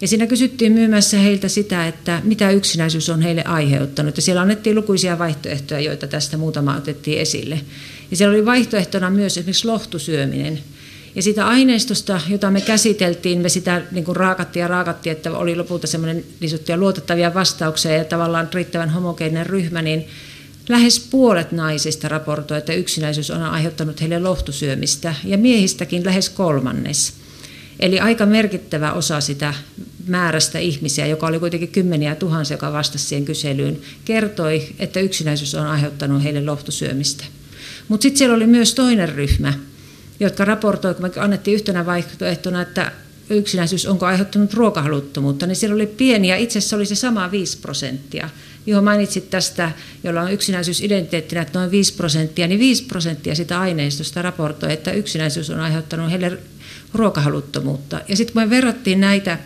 [0.00, 4.16] Ja siinä kysyttiin myymässä heiltä sitä, että mitä yksinäisyys on heille aiheuttanut.
[4.16, 7.60] Ja siellä annettiin lukuisia vaihtoehtoja, joita tästä muutama otettiin esille.
[8.10, 10.58] Ja siellä oli vaihtoehtona myös esimerkiksi lohtusyöminen.
[11.14, 15.56] Ja sitä aineistosta, jota me käsiteltiin, me sitä niin kuin raakattiin ja raakattiin, että oli
[15.56, 20.06] lopulta semmoinen niin luotettavia vastauksia ja tavallaan riittävän homogeeninen ryhmä, niin
[20.68, 27.12] Lähes puolet naisista raportoi, että yksinäisyys on aiheuttanut heille lohtusyömistä ja miehistäkin lähes kolmannes.
[27.80, 29.54] Eli aika merkittävä osa sitä
[30.06, 35.66] määrästä ihmisiä, joka oli kuitenkin kymmeniä tuhansia, joka vastasi siihen kyselyyn, kertoi, että yksinäisyys on
[35.66, 37.24] aiheuttanut heille lohtusyömistä.
[37.88, 39.52] Mutta sitten siellä oli myös toinen ryhmä,
[40.20, 42.92] jotka raportoi, kun me annettiin yhtenä vaihtoehtona, että
[43.30, 48.28] yksinäisyys onko aiheuttanut ruokahaluttomuutta, niin siellä oli pieniä, itse asiassa oli se sama 5 prosenttia.
[48.66, 49.72] Johon mainitsit tästä,
[50.04, 55.50] jolla on yksinäisyysidentiteettinä, että noin 5 prosenttia, niin 5 prosenttia sitä aineistosta raportoi, että yksinäisyys
[55.50, 56.38] on aiheuttanut heille
[56.94, 58.00] ruokahaluttomuutta.
[58.08, 59.38] Ja sitten kun me verrattiin näitä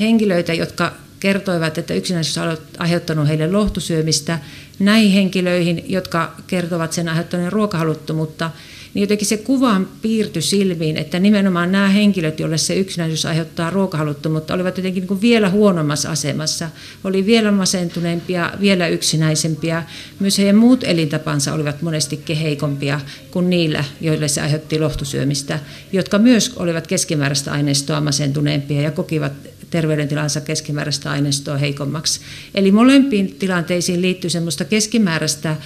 [0.00, 4.38] henkilöitä, jotka kertoivat, että yksinäisyys on aiheuttanut heille lohtusyömistä,
[4.78, 8.50] näihin henkilöihin, jotka kertovat sen aiheuttaneen ruokahaluttomuutta,
[8.96, 14.54] niin jotenkin se kuva piirtyi silmiin, että nimenomaan nämä henkilöt, joille se yksinäisyys aiheuttaa ruokahaluttomuutta,
[14.54, 16.68] olivat jotenkin niin kuin vielä huonommassa asemassa.
[17.04, 19.82] Oli vielä masentuneempia, vielä yksinäisempiä.
[20.20, 25.58] Myös heidän muut elintapansa olivat monesti heikompia kuin niillä, joille se aiheutti lohtusyömistä,
[25.92, 29.32] jotka myös olivat keskimääräistä aineistoa masentuneempia ja kokivat
[29.70, 32.20] terveydentilansa keskimääräistä aineistoa heikommaksi.
[32.54, 35.56] Eli molempiin tilanteisiin liittyy semmoista keskimääräistä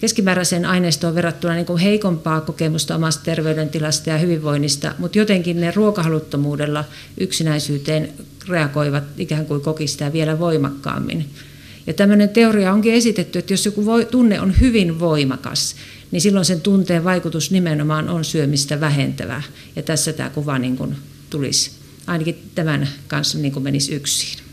[0.00, 6.84] keskimääräiseen aineistoon verrattuna niin kuin heikompaa kokemusta omasta terveydentilasta ja hyvinvoinnista, mutta jotenkin ne ruokahaluttomuudella
[7.20, 8.08] yksinäisyyteen
[8.48, 11.30] reagoivat ikään kuin kokistaa vielä voimakkaammin.
[11.86, 15.76] Ja tämmöinen teoria onkin esitetty, että jos joku voi, tunne on hyvin voimakas,
[16.10, 19.42] niin silloin sen tunteen vaikutus nimenomaan on syömistä vähentävä.
[19.76, 20.96] Ja tässä tämä kuva niin kuin
[21.30, 21.70] tulisi
[22.06, 24.47] ainakin tämän kanssa niin kuin menisi yksin.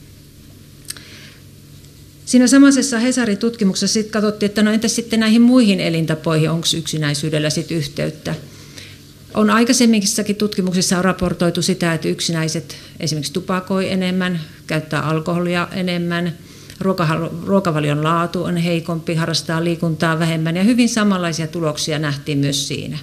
[2.35, 7.49] Siinä samaisessa Hesarin tutkimuksessa sitten katsottiin, että no entäs sitten näihin muihin elintapoihin, onko yksinäisyydellä
[7.49, 8.35] sitten yhteyttä.
[9.33, 16.37] On aikaisemminkin tutkimuksissa on raportoitu sitä, että yksinäiset esimerkiksi tupakoi enemmän, käyttää alkoholia enemmän,
[17.45, 22.97] ruokavalion laatu on heikompi, harrastaa liikuntaa vähemmän ja hyvin samanlaisia tuloksia nähtiin myös siinä.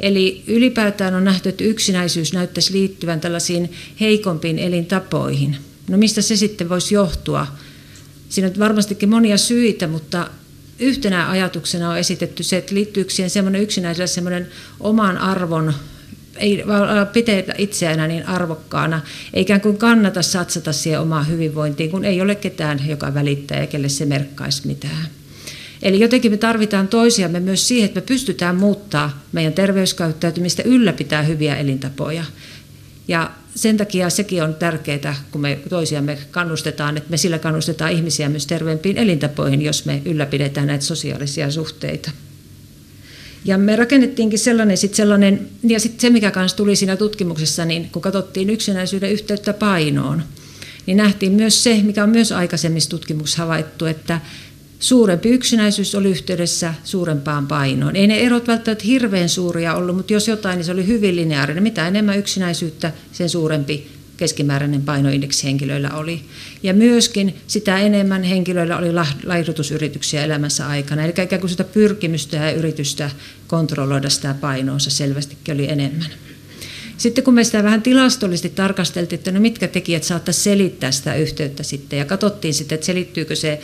[0.00, 5.56] Eli ylipäätään on nähty, että yksinäisyys näyttäisi liittyvän tällaisiin heikompiin elintapoihin.
[5.88, 7.46] No mistä se sitten voisi johtua?
[8.32, 10.30] Siinä on varmastikin monia syitä, mutta
[10.78, 14.48] yhtenä ajatuksena on esitetty se, että liittyykö siihen semmoinen yksinäiselle semmoinen
[14.80, 15.74] oman arvon
[16.36, 16.64] ei
[17.12, 19.00] pidetä itseään niin arvokkaana,
[19.34, 23.88] eikä kuin kannata satsata siihen omaan hyvinvointiin, kun ei ole ketään, joka välittää ja kelle
[23.88, 25.08] se merkkaisi mitään.
[25.82, 31.56] Eli jotenkin me tarvitaan toisiamme myös siihen, että me pystytään muuttaa meidän terveyskäyttäytymistä, ylläpitää hyviä
[31.56, 32.24] elintapoja.
[33.08, 38.28] Ja sen takia sekin on tärkeää, kun me toisiamme kannustetaan, että me sillä kannustetaan ihmisiä
[38.28, 42.10] myös terveempiin elintapoihin, jos me ylläpidetään näitä sosiaalisia suhteita.
[43.44, 47.90] Ja me rakennettiinkin sellainen, sit sellainen ja sitten se mikä kanssa tuli siinä tutkimuksessa, niin
[47.90, 50.22] kun katsottiin yksinäisyyden yhteyttä painoon,
[50.86, 54.20] niin nähtiin myös se, mikä on myös aikaisemmissa tutkimuksissa havaittu, että
[54.82, 57.96] suurempi yksinäisyys oli yhteydessä suurempaan painoon.
[57.96, 61.62] Ei ne erot välttämättä hirveän suuria ollut, mutta jos jotain, niin se oli hyvin lineaarinen.
[61.62, 66.20] Mitä enemmän yksinäisyyttä, sen suurempi keskimääräinen painoindeksi henkilöillä oli.
[66.62, 68.88] Ja myöskin sitä enemmän henkilöillä oli
[69.24, 71.04] laihdutusyrityksiä elämässä aikana.
[71.04, 73.10] Eli ikään kuin sitä pyrkimystä ja yritystä
[73.46, 76.10] kontrolloida sitä painoonsa selvästikin oli enemmän.
[76.96, 81.62] Sitten kun me sitä vähän tilastollisesti tarkasteltiin, että no mitkä tekijät saattaisi selittää sitä yhteyttä
[81.62, 83.60] sitten, ja katsottiin sitten, että selittyykö se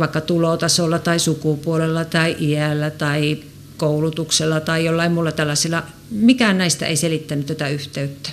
[0.00, 3.38] vaikka tulotasolla tai sukupuolella tai iällä tai
[3.76, 8.30] koulutuksella tai jollain muulla tällaisella, mikään näistä ei selittänyt tätä yhteyttä.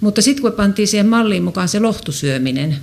[0.00, 2.76] Mutta sitten kun pantiin siihen malliin mukaan se lohtusyöminen,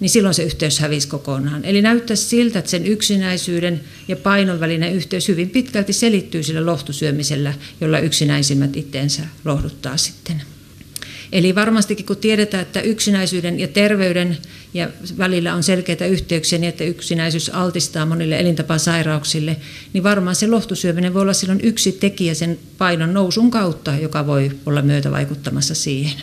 [0.00, 1.64] niin silloin se yhteys hävisi kokonaan.
[1.64, 7.54] Eli näyttäisi siltä, että sen yksinäisyyden ja painon välinen yhteys hyvin pitkälti selittyy sillä lohtusyömisellä,
[7.80, 10.42] jolla yksinäisimmät itteensä lohduttaa sitten.
[11.32, 14.38] Eli varmastikin kun tiedetään, että yksinäisyyden ja terveyden
[14.74, 19.56] ja välillä on selkeitä yhteyksiä niin, että yksinäisyys altistaa monille elintapasairauksille,
[19.92, 24.50] niin varmaan se lohtusyöminen voi olla silloin yksi tekijä sen painon nousun kautta, joka voi
[24.66, 26.22] olla myötä vaikuttamassa siihen.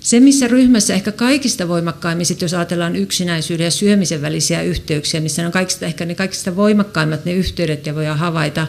[0.00, 5.46] Se, missä ryhmässä ehkä kaikista voimakkaimmin, sit jos ajatellaan yksinäisyyden ja syömisen välisiä yhteyksiä, missä
[5.46, 8.66] on kaikista, ehkä ne kaikista voimakkaimmat ne yhteydet ja voidaan havaita,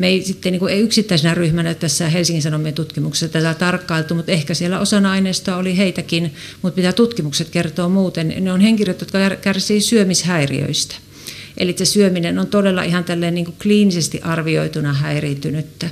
[0.00, 4.32] me ei sitten niin kuin, ei yksittäisenä ryhmänä tässä Helsingin Sanomien tutkimuksessa tätä tarkkailtu, mutta
[4.32, 9.18] ehkä siellä osana aineistoa oli heitäkin, mutta mitä tutkimukset kertoo muuten, ne on henkilöt, jotka
[9.40, 10.94] kärsivät syömishäiriöistä.
[11.56, 15.90] Eli se syöminen on todella ihan tälleen niin kuin kliinisesti arvioituna häiriintynyttä.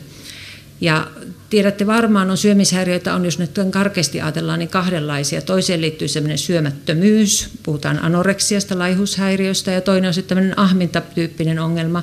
[0.80, 1.10] Ja
[1.50, 5.42] tiedätte varmaan, on syömishäiriöitä, on jos nyt karkeasti ajatellaan, niin kahdenlaisia.
[5.42, 12.02] Toiseen liittyy sellainen syömättömyys, puhutaan anoreksiasta, laihushäiriöstä, ja toinen on sitten tämmöinen ahmintatyyppinen ongelma,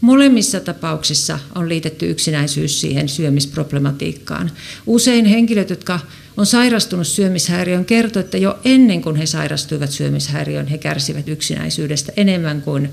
[0.00, 4.50] Molemmissa tapauksissa on liitetty yksinäisyys siihen syömisproblematiikkaan.
[4.86, 6.00] Usein henkilöt, jotka
[6.36, 12.62] on sairastunut syömishäiriöön, kertoo, että jo ennen kuin he sairastuivat syömishäiriöön, he kärsivät yksinäisyydestä enemmän
[12.62, 12.88] kuin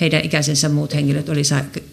[0.00, 1.42] heidän ikäisensä muut henkilöt oli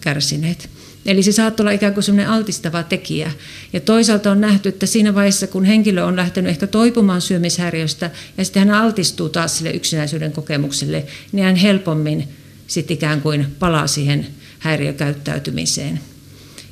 [0.00, 0.70] kärsineet.
[1.06, 3.32] Eli se saattaa olla ikään kuin sellainen altistava tekijä.
[3.72, 8.44] Ja toisaalta on nähty, että siinä vaiheessa, kun henkilö on lähtenyt ehkä toipumaan syömishäiriöstä ja
[8.44, 12.28] sitten hän altistuu taas sille yksinäisyyden kokemukselle, niin hän helpommin
[12.66, 14.26] sitten ikään kuin palaa siihen
[14.62, 16.00] häiriökäyttäytymiseen.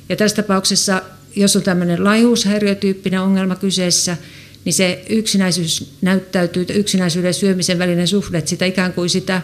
[0.09, 1.01] Ja tässä tapauksessa,
[1.35, 4.17] jos on tämmöinen laihuushäiriötyyppinen ongelma kyseessä,
[4.65, 9.41] niin se yksinäisyys näyttäytyy, yksinäisyyden ja syömisen välinen suhde, että sitä ikään kuin sitä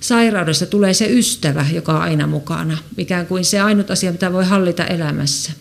[0.00, 4.44] sairaudesta tulee se ystävä, joka on aina mukana, ikään kuin se ainut asia, mitä voi
[4.44, 5.52] hallita elämässä.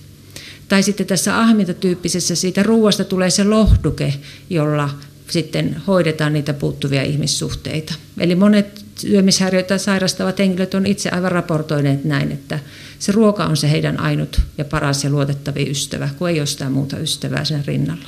[0.67, 4.13] Tai sitten tässä ahmintatyyppisessä siitä ruoasta tulee se lohduke,
[4.49, 4.89] jolla
[5.29, 7.93] sitten hoidetaan niitä puuttuvia ihmissuhteita.
[8.17, 12.59] Eli monet syömishäiriöitä sairastavat henkilöt on itse aivan raportoineet näin, että
[12.99, 16.69] se ruoka on se heidän ainut ja paras ja luotettavin ystävä, kun ei ole sitä
[16.69, 18.07] muuta ystävää sen rinnalla.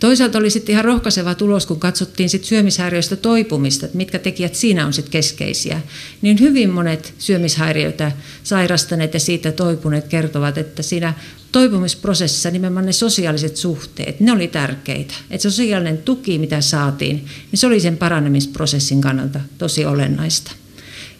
[0.00, 4.86] Toisaalta oli sitten ihan rohkaiseva tulos, kun katsottiin sit syömishäiriöistä toipumista, että mitkä tekijät siinä
[4.86, 5.80] on sitten keskeisiä.
[6.22, 11.14] Niin hyvin monet syömishäiriöitä sairastaneet ja siitä toipuneet kertovat, että siinä
[11.52, 15.14] toipumisprosessissa nimenomaan ne sosiaaliset suhteet, ne oli tärkeitä.
[15.30, 20.52] Että sosiaalinen tuki, mitä saatiin, niin se oli sen paranemisprosessin kannalta tosi olennaista.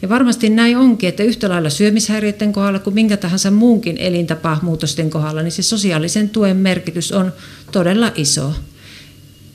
[0.01, 5.41] Ja varmasti näin onkin, että yhtä lailla syömishäiriöiden kohdalla kuin minkä tahansa muunkin elintapamuutosten kohdalla,
[5.41, 7.33] niin se sosiaalisen tuen merkitys on
[7.71, 8.53] todella iso.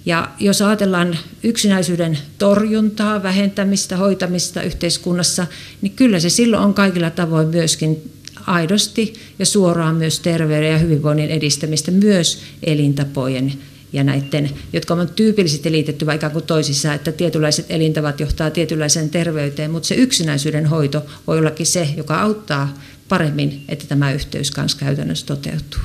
[0.07, 5.47] Ja jos ajatellaan yksinäisyyden torjuntaa, vähentämistä, hoitamista yhteiskunnassa,
[5.83, 8.11] niin kyllä se silloin on kaikilla tavoin myöskin
[8.47, 13.53] aidosti ja suoraan myös terveyden ja hyvinvoinnin edistämistä myös elintapojen
[13.93, 19.71] ja näiden, jotka on tyypillisesti liitetty vaikka kuin toisissa, että tietynlaiset elintavat johtaa tietynlaiseen terveyteen,
[19.71, 22.79] mutta se yksinäisyyden hoito voi ollakin se, joka auttaa
[23.09, 25.81] paremmin, että tämä yhteys kanssa käytännössä toteutuu.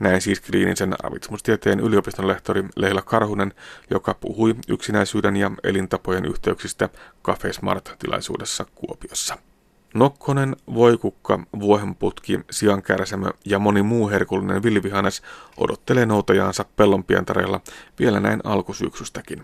[0.00, 3.54] Näin siis kliinisen ravitsemustieteen yliopiston lehtori Leila Karhunen,
[3.90, 6.88] joka puhui yksinäisyyden ja elintapojen yhteyksistä
[7.24, 9.38] Cafe Smart-tilaisuudessa Kuopiossa.
[9.94, 15.22] Nokkonen, voikukka, vuohenputki, siankärsämö ja moni muu herkullinen vilvihannes
[15.56, 17.60] odottelee noutajaansa pellonpientareilla
[17.98, 19.42] vielä näin alkusyksystäkin.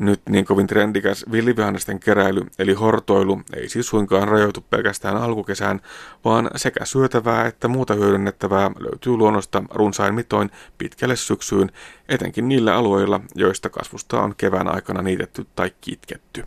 [0.00, 5.80] Nyt niin kovin trendikäs villivihannesten keräily eli hortoilu ei siis suinkaan rajoitu pelkästään alkukesään,
[6.24, 11.70] vaan sekä syötävää että muuta hyödynnettävää löytyy luonnosta runsain mitoin pitkälle syksyyn,
[12.08, 16.44] etenkin niillä alueilla, joista kasvusta on kevään aikana niitetty tai kitketty.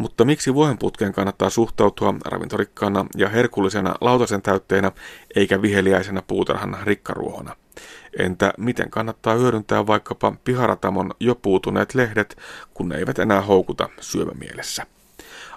[0.00, 4.92] Mutta miksi vuohenputkeen kannattaa suhtautua ravintorikkaana ja herkullisena lautasen täytteenä
[5.36, 7.56] eikä viheliäisenä puutarhan rikkaruohona?
[8.18, 12.38] Entä miten kannattaa hyödyntää vaikkapa piharatamon jo puutuneet lehdet,
[12.74, 14.86] kun ne eivät enää houkuta syömämielessä?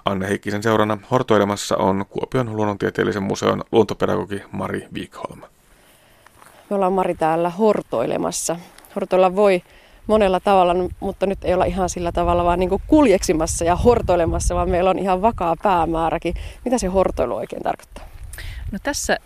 [0.04, 5.40] Anne Heikkisen seurana hortoilemassa on Kuopion luonnontieteellisen museon luontopedagogi Mari Wikholm.
[6.70, 8.56] Me ollaan Mari täällä hortoilemassa.
[8.96, 9.62] Hortoilla voi
[10.06, 14.54] monella tavalla, mutta nyt ei olla ihan sillä tavalla vaan niin kuin kuljeksimassa ja hortoilemassa,
[14.54, 16.34] vaan meillä on ihan vakaa päämääräkin.
[16.64, 18.04] Mitä se hortoilu oikein tarkoittaa?
[18.72, 19.18] No tässä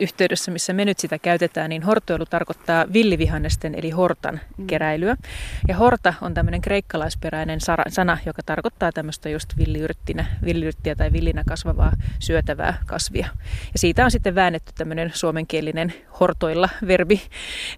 [0.00, 4.66] yhteydessä, missä me nyt sitä käytetään, niin hortoilu tarkoittaa villivihannesten eli hortan mm.
[4.66, 5.16] keräilyä.
[5.68, 11.92] Ja horta on tämmöinen kreikkalaisperäinen sana, joka tarkoittaa tämmöistä just villiyrttinä, villiyrttiä tai villinä kasvavaa
[12.18, 13.26] syötävää kasvia.
[13.72, 17.22] Ja siitä on sitten väännetty tämmöinen suomenkielinen hortoilla verbi.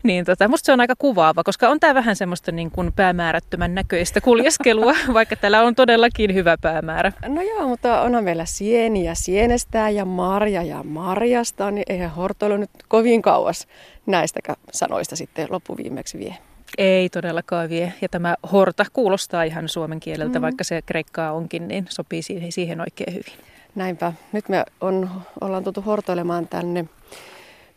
[0.03, 3.74] Niin tota, musta se on aika kuvaava, koska on tämä vähän semmoista niin kuin päämäärättömän
[3.74, 7.12] näköistä kuljeskelua, vaikka täällä on todellakin hyvä päämäärä.
[7.28, 12.70] No joo, mutta onhan meillä sieniä sienestää ja marja ja marjasta, niin eihän hortoilu nyt
[12.89, 13.66] kovin kauas
[14.07, 14.41] näistä
[14.72, 16.34] sanoista sitten loppuviimeksi vie.
[16.78, 17.93] Ei todellakaan vie.
[18.03, 20.43] Ja tämä horta kuulostaa ihan suomen kieleltä, mm.
[20.43, 23.45] vaikka se kreikkaa onkin, niin sopii siihen, siihen oikein hyvin.
[23.74, 24.12] Näinpä.
[24.32, 25.11] Nyt me on,
[25.41, 26.84] ollaan tultu hortoilemaan tänne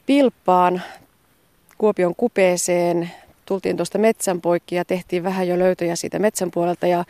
[0.05, 0.81] Pilppaan
[1.77, 3.11] Kuopion kupeeseen.
[3.45, 7.05] Tultiin tuosta metsän poikki ja tehtiin vähän jo löytöjä siitä metsän puolelta ja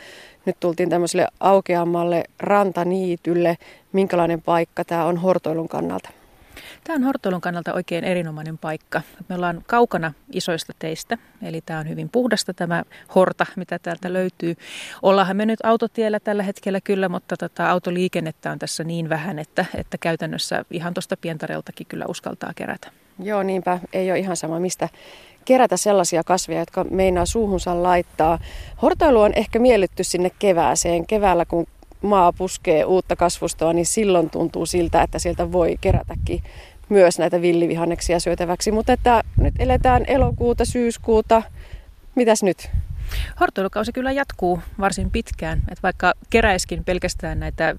[0.45, 3.57] nyt tultiin tämmöiselle aukeammalle rantaniitylle.
[3.93, 6.09] Minkälainen paikka tämä on hortoilun kannalta?
[6.83, 9.01] Tämä on hortoilun kannalta oikein erinomainen paikka.
[9.29, 12.83] Me ollaan kaukana isoista teistä, eli tämä on hyvin puhdasta tämä
[13.15, 14.55] horta, mitä täältä löytyy.
[15.01, 19.65] Ollaanhan me nyt autotiellä tällä hetkellä kyllä, mutta tota, autoliikennettä on tässä niin vähän, että,
[19.75, 22.91] että käytännössä ihan tuosta pientareltakin kyllä uskaltaa kerätä.
[23.19, 23.79] Joo, niinpä.
[23.93, 24.89] Ei ole ihan sama, mistä
[25.45, 28.39] kerätä sellaisia kasveja, jotka meinaa suuhunsa laittaa.
[28.81, 31.07] Hortoilu on ehkä miellytty sinne kevääseen.
[31.07, 31.67] Keväällä, kun
[32.01, 36.43] maa puskee uutta kasvustoa, niin silloin tuntuu siltä, että sieltä voi kerätäkin
[36.89, 38.71] myös näitä villivihanneksia syötäväksi.
[38.71, 41.41] Mutta että nyt eletään elokuuta, syyskuuta.
[42.15, 42.69] Mitäs nyt?
[43.39, 45.59] Hortoilukausi kyllä jatkuu varsin pitkään.
[45.59, 47.75] Että vaikka keräiskin pelkästään näitä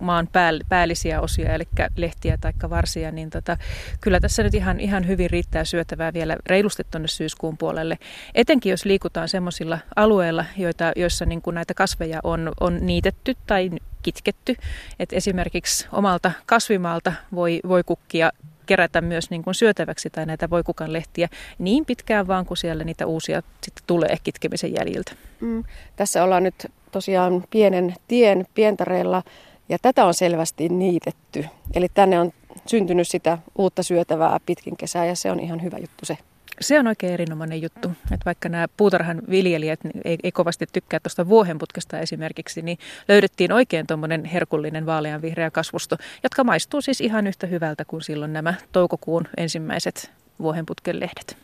[0.00, 0.28] maan
[0.68, 1.64] päällisiä osia, eli
[1.96, 3.56] lehtiä tai varsia, niin tota,
[4.00, 7.98] kyllä tässä nyt ihan, ihan hyvin riittää syötävää vielä reilusti tuonne syyskuun puolelle.
[8.34, 13.70] Etenkin jos liikutaan semmoisilla alueilla, joita, joissa niin kuin näitä kasveja on, on niitetty tai
[14.02, 14.56] kitketty.
[14.98, 18.30] Et esimerkiksi omalta kasvimaalta voi, voi kukkia
[18.70, 23.06] kerätä myös niin kuin syötäväksi tai näitä voikukan lehtiä niin pitkään vaan, kun siellä niitä
[23.06, 25.12] uusia sitten tulee kitkemisen jäljiltä.
[25.40, 25.64] Mm.
[25.96, 29.22] Tässä ollaan nyt tosiaan pienen tien pientareella
[29.68, 31.44] ja tätä on selvästi niitetty.
[31.74, 32.32] Eli tänne on
[32.66, 36.18] syntynyt sitä uutta syötävää pitkin kesää ja se on ihan hyvä juttu se.
[36.60, 41.28] Se on oikein erinomainen juttu, että vaikka nämä puutarhan viljelijät ei, ei kovasti tykkää tuosta
[41.28, 47.84] vuohenputkesta esimerkiksi, niin löydettiin oikein tuommoinen herkullinen vaaleanvihreä kasvusto, jotka maistuu siis ihan yhtä hyvältä
[47.84, 51.36] kuin silloin nämä toukokuun ensimmäiset vuohenputken lehdet.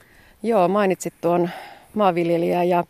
[0.43, 1.51] Joo, mainitsit tuon
[1.95, 2.85] maanviljelijä ja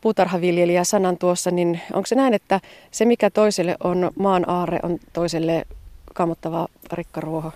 [0.00, 2.60] puutarhaviljelijä sanan tuossa, niin onko se näin, että
[2.90, 5.66] se mikä toiselle on maan aarre, on toiselle
[6.14, 7.52] kammottava rikkaruoho?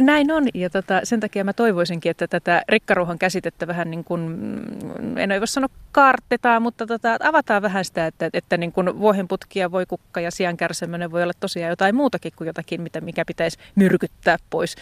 [0.00, 4.20] Näin on, ja tota, sen takia mä toivoisinkin, että tätä rikkaruohon käsitettä vähän niin kuin,
[4.20, 9.72] mm, en voi sanoa kaartetaan, mutta tota, avataan vähän sitä, että, että niin kuin vuohenputkia,
[9.72, 14.36] voi kukka ja sijankärsemöinen voi olla tosiaan jotain muutakin kuin jotakin, mitä, mikä pitäisi myrkyttää
[14.50, 14.76] pois.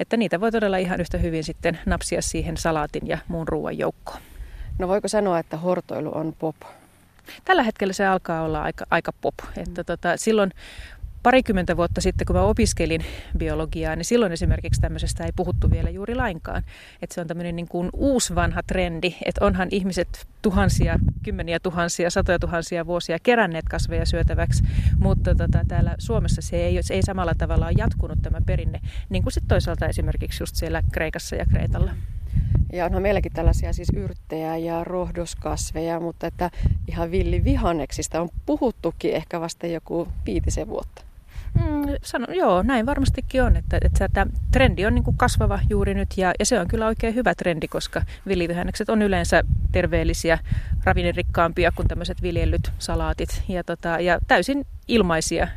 [0.00, 4.20] Että niitä voi todella ihan yhtä hyvin sitten napsia siihen salaatin ja muun ruoan joukkoon.
[4.78, 6.56] No voiko sanoa, että hortoilu on pop?
[7.44, 9.34] Tällä hetkellä se alkaa olla aika, aika pop.
[9.56, 10.52] Että tota, silloin
[11.22, 13.04] parikymmentä vuotta sitten, kun mä opiskelin
[13.38, 16.62] biologiaa, niin silloin esimerkiksi tämmöisestä ei puhuttu vielä juuri lainkaan.
[17.02, 22.10] Että se on tämmöinen niin kuin uusi vanha trendi, että onhan ihmiset tuhansia, kymmeniä tuhansia,
[22.10, 24.64] satoja tuhansia vuosia keränneet kasveja syötäväksi,
[24.98, 29.22] mutta tota, täällä Suomessa se ei, se ei samalla tavalla ole jatkunut tämä perinne, niin
[29.22, 31.94] kuin sitten toisaalta esimerkiksi just siellä Kreikassa ja Kreetalla.
[32.72, 36.50] Ja onhan meilläkin tällaisia siis yrttejä ja rohdoskasveja, mutta että
[36.88, 41.09] ihan villivihanneksista on puhuttukin ehkä vasta joku viitisen vuotta.
[41.54, 45.94] Mm, sano, joo, näin varmastikin on, että, että tämä trendi on niin kuin kasvava juuri
[45.94, 49.42] nyt ja, ja se on kyllä oikein hyvä trendi, koska villivihannekset on yleensä
[49.72, 50.38] terveellisiä,
[50.84, 55.48] ravinnerikkaampia kuin tämmöiset viljellyt salaatit ja, tota, ja täysin ilmaisia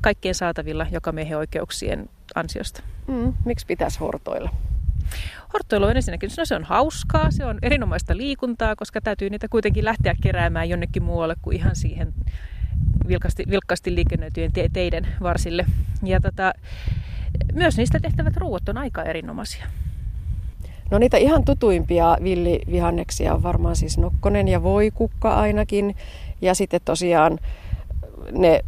[0.00, 2.82] kaikkien saatavilla joka oikeuksien ansiosta.
[3.06, 4.50] Mm, miksi pitäisi hortoilla?
[5.52, 9.84] Hortoilu on ensinnäkin, no se on hauskaa, se on erinomaista liikuntaa, koska täytyy niitä kuitenkin
[9.84, 12.14] lähteä keräämään jonnekin muualle kuin ihan siihen
[13.08, 15.66] vilkasti, vilkkaasti liikennöityjen te- teiden varsille.
[16.02, 16.52] Ja tota,
[17.52, 19.66] myös niistä tehtävät ruuat on aika erinomaisia.
[20.90, 25.96] No niitä ihan tutuimpia villivihanneksia on varmaan siis nokkonen ja voikukka ainakin.
[26.40, 27.38] Ja sitten tosiaan
[28.32, 28.64] ne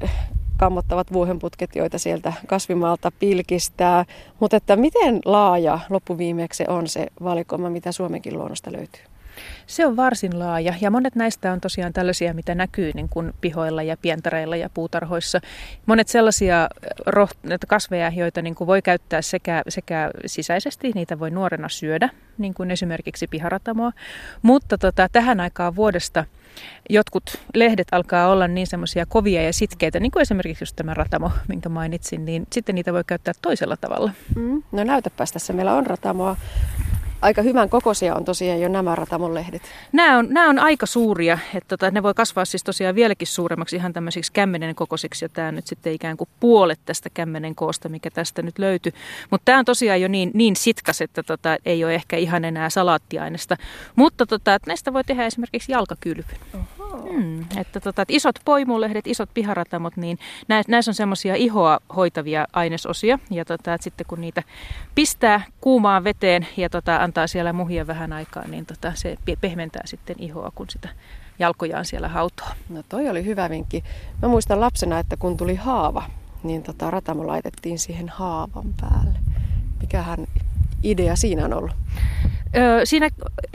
[0.57, 4.05] kammottavat vuohenputket, joita sieltä kasvimaalta pilkistää.
[4.41, 9.03] Mutta että miten laaja loppuviimeksi on se valikoima, mitä Suomenkin luonnosta löytyy?
[9.67, 13.83] Se on varsin laaja ja monet näistä on tosiaan tällaisia, mitä näkyy niin kuin pihoilla
[13.83, 15.41] ja pientareilla ja puutarhoissa.
[15.87, 16.69] Monet sellaisia
[17.09, 22.55] roht- kasveja, joita niin kuin voi käyttää sekä, sekä sisäisesti, niitä voi nuorena syödä, niin
[22.55, 23.93] kuin esimerkiksi piharatamoa,
[24.43, 26.25] mutta tota, tähän aikaan vuodesta
[26.91, 27.23] jotkut
[27.55, 31.69] lehdet alkaa olla niin semmoisia kovia ja sitkeitä, niin kuin esimerkiksi just tämä ratamo, minkä
[31.69, 34.13] mainitsin, niin sitten niitä voi käyttää toisella tavalla.
[34.37, 36.37] Mm, no näytäpäs tässä, meillä on ratamoa
[37.23, 39.63] aika hyvän kokoisia on tosiaan jo nämä ratamon lehdet.
[39.93, 43.77] Nämä on, nämä on aika suuria, että tota, ne voi kasvaa siis tosiaan vieläkin suuremmaksi
[43.77, 48.11] ihan tämmöisiksi kämmenen kokoisiksi ja tämä nyt sitten ikään kuin puolet tästä kämmenen koosta, mikä
[48.11, 48.93] tästä nyt löytyy.
[49.31, 52.71] Mutta tämä on tosiaan jo niin, niin sitkas, että tota, ei ole ehkä ihan enää
[52.71, 53.57] salaattiainesta.
[53.97, 56.39] Mutta tota, näistä voi tehdä esimerkiksi jalkakylpyn.
[56.91, 60.19] Hmm, että, tota, että isot poimulehdet, isot piharatamot, niin
[60.69, 63.19] näissä on semmoisia ihoa hoitavia ainesosia.
[63.31, 64.43] Ja tota, että sitten kun niitä
[64.95, 70.17] pistää kuumaan veteen ja tota, antaa siellä muhia vähän aikaa, niin tota, se pehmentää sitten
[70.19, 70.89] ihoa, kun sitä
[71.39, 72.49] jalkojaan siellä hautoo.
[72.69, 73.85] No toi oli hyvä vinkki.
[74.23, 76.03] Mä muistan lapsena, että kun tuli haava,
[76.43, 79.19] niin tota, ratamo laitettiin siihen haavan päälle.
[79.81, 80.27] Mikähän
[80.83, 81.73] idea siinä on ollut?
[82.57, 83.09] Öö, siinä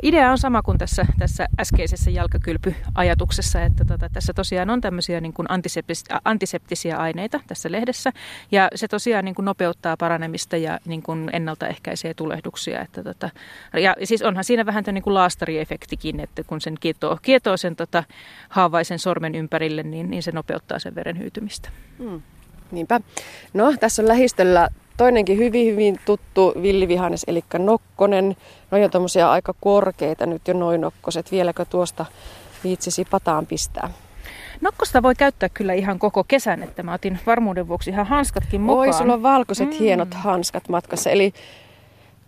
[0.04, 5.34] idea on sama kuin tässä, tässä äskeisessä jalkakylpyajatuksessa, että tota, tässä tosiaan on tämmöisiä niin
[5.34, 8.12] kuin antiseptis- antiseptisiä aineita tässä lehdessä,
[8.52, 12.82] ja se tosiaan niin kuin nopeuttaa paranemista ja niin kuin ennaltaehkäisee tulehduksia.
[12.82, 13.30] Että tota,
[13.74, 18.04] ja siis onhan siinä vähän niin kuin laastariefektikin, että kun sen kietoo, kietoo sen tota,
[18.50, 21.70] haavaisen sormen ympärille, niin, niin se nopeuttaa sen veren hyytymistä.
[21.98, 22.22] Hmm.
[22.72, 23.02] Niinpä.
[23.54, 28.38] No, tässä on lähistöllä Toinenkin hyvin, hyvin tuttu villivihannes, eli nokkonen.
[28.72, 31.32] No on tuommoisia aika korkeita nyt jo noin nokkoset.
[31.32, 32.06] Vieläkö tuosta
[32.64, 33.90] viitsisi pataan pistää?
[34.62, 38.88] Nokkosta voi käyttää kyllä ihan koko kesän, että mä otin varmuuden vuoksi ihan hanskatkin mukaan.
[38.88, 39.76] Oi, sulla on valkoiset mm.
[39.80, 41.10] hienot hanskat matkassa.
[41.10, 41.34] Eli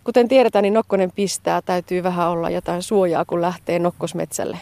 [0.03, 1.61] kuten tiedetään, niin nokkonen pistää.
[1.61, 4.57] Täytyy vähän olla jotain suojaa, kun lähtee nokkosmetsälle.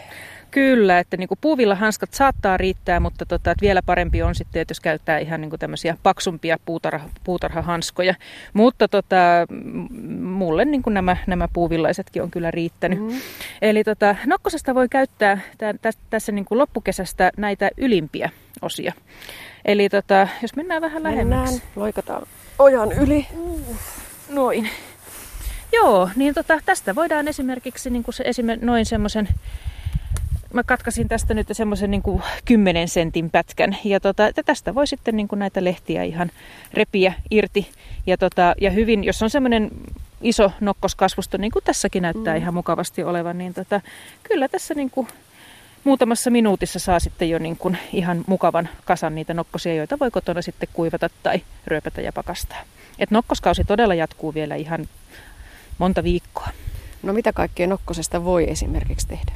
[0.55, 4.61] Kyllä, että niin kuin puuvilla hanskat saattaa riittää, mutta tota, että vielä parempi on sitten,
[4.61, 8.15] että jos käyttää ihan niin kuin tämmöisiä paksumpia puutarha, puutarhahanskoja.
[8.53, 9.15] Mutta tota,
[10.21, 12.99] mulle niin kuin nämä, nämä puuvillaisetkin on kyllä riittänyt.
[12.99, 13.21] Mm.
[13.61, 18.29] Eli tota, nokkosesta voi käyttää tä, tä, tässä niin kuin loppukesästä näitä ylimpiä
[18.61, 18.93] osia.
[19.65, 21.53] Eli tota, jos mennään vähän lähemmäksi.
[21.53, 22.27] Mennään, loikataan
[22.59, 23.27] ojan yli.
[24.29, 24.69] Noin.
[25.71, 29.29] Joo, niin tota, tästä voidaan esimerkiksi niin kuin se, esimer- noin semmoisen
[30.55, 33.77] mä katkasin tästä nyt semmoisen niin kuin 10 sentin pätkän.
[33.83, 36.31] Ja tota, tästä voi sitten niin kuin näitä lehtiä ihan
[36.73, 37.69] repiä irti.
[38.07, 39.71] Ja, tota, ja hyvin, jos on semmoinen
[40.21, 42.41] iso nokkoskasvusto, niin kuin tässäkin näyttää mm.
[42.41, 43.81] ihan mukavasti olevan, niin tota,
[44.23, 45.07] kyllä tässä niin kuin
[45.83, 50.41] muutamassa minuutissa saa sitten jo niin kuin ihan mukavan kasan niitä nokkosia, joita voi kotona
[50.41, 52.61] sitten kuivata tai ryöpätä ja pakastaa.
[52.99, 54.87] Et nokkoskausi todella jatkuu vielä ihan
[55.77, 56.47] monta viikkoa.
[57.03, 59.31] No mitä kaikkea nokkosesta voi esimerkiksi tehdä?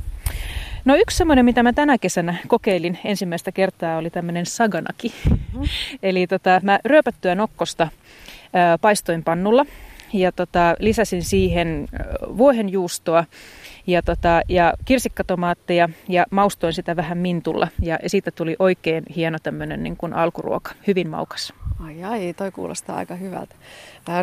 [0.86, 5.14] No yksi semmoinen, mitä mä tänä kesänä kokeilin ensimmäistä kertaa, oli tämmöinen saganaki.
[5.30, 5.64] Mm-hmm.
[6.04, 7.88] Eli tota, mä ryöpättyä nokkosta
[8.54, 9.66] ää, paistoin pannulla
[10.14, 11.88] ja tota, lisäsin siihen
[12.38, 13.26] vuohenjuustoa
[13.88, 17.68] ja, tota, ja kirsikkatomaatteja ja maustoin sitä vähän mintulla.
[17.82, 21.54] Ja siitä tuli oikein hieno tämmöinen niin kuin alkuruoka, hyvin maukas.
[21.86, 23.56] Ai ai, toi kuulostaa aika hyvältä.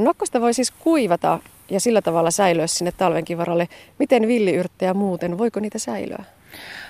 [0.00, 1.40] Nokkosta voi siis kuivata
[1.70, 3.68] ja sillä tavalla säilyä sinne talvenkin varalle.
[3.98, 6.24] Miten villiyrttejä muuten, voiko niitä säilyä?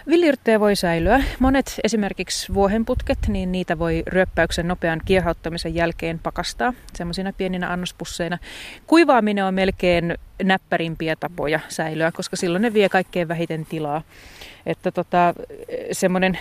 [0.07, 1.23] Villiyrttejä voi säilyä.
[1.39, 8.39] Monet esimerkiksi vuohenputket, niin niitä voi ryöppäyksen nopean kiehauttamisen jälkeen pakastaa semmoisina pieninä annospusseina.
[8.87, 14.03] Kuivaaminen on melkein näppärimpiä tapoja säilyä, koska silloin ne vie kaikkein vähiten tilaa.
[14.67, 15.35] Että tota,
[15.93, 16.39] semmoinen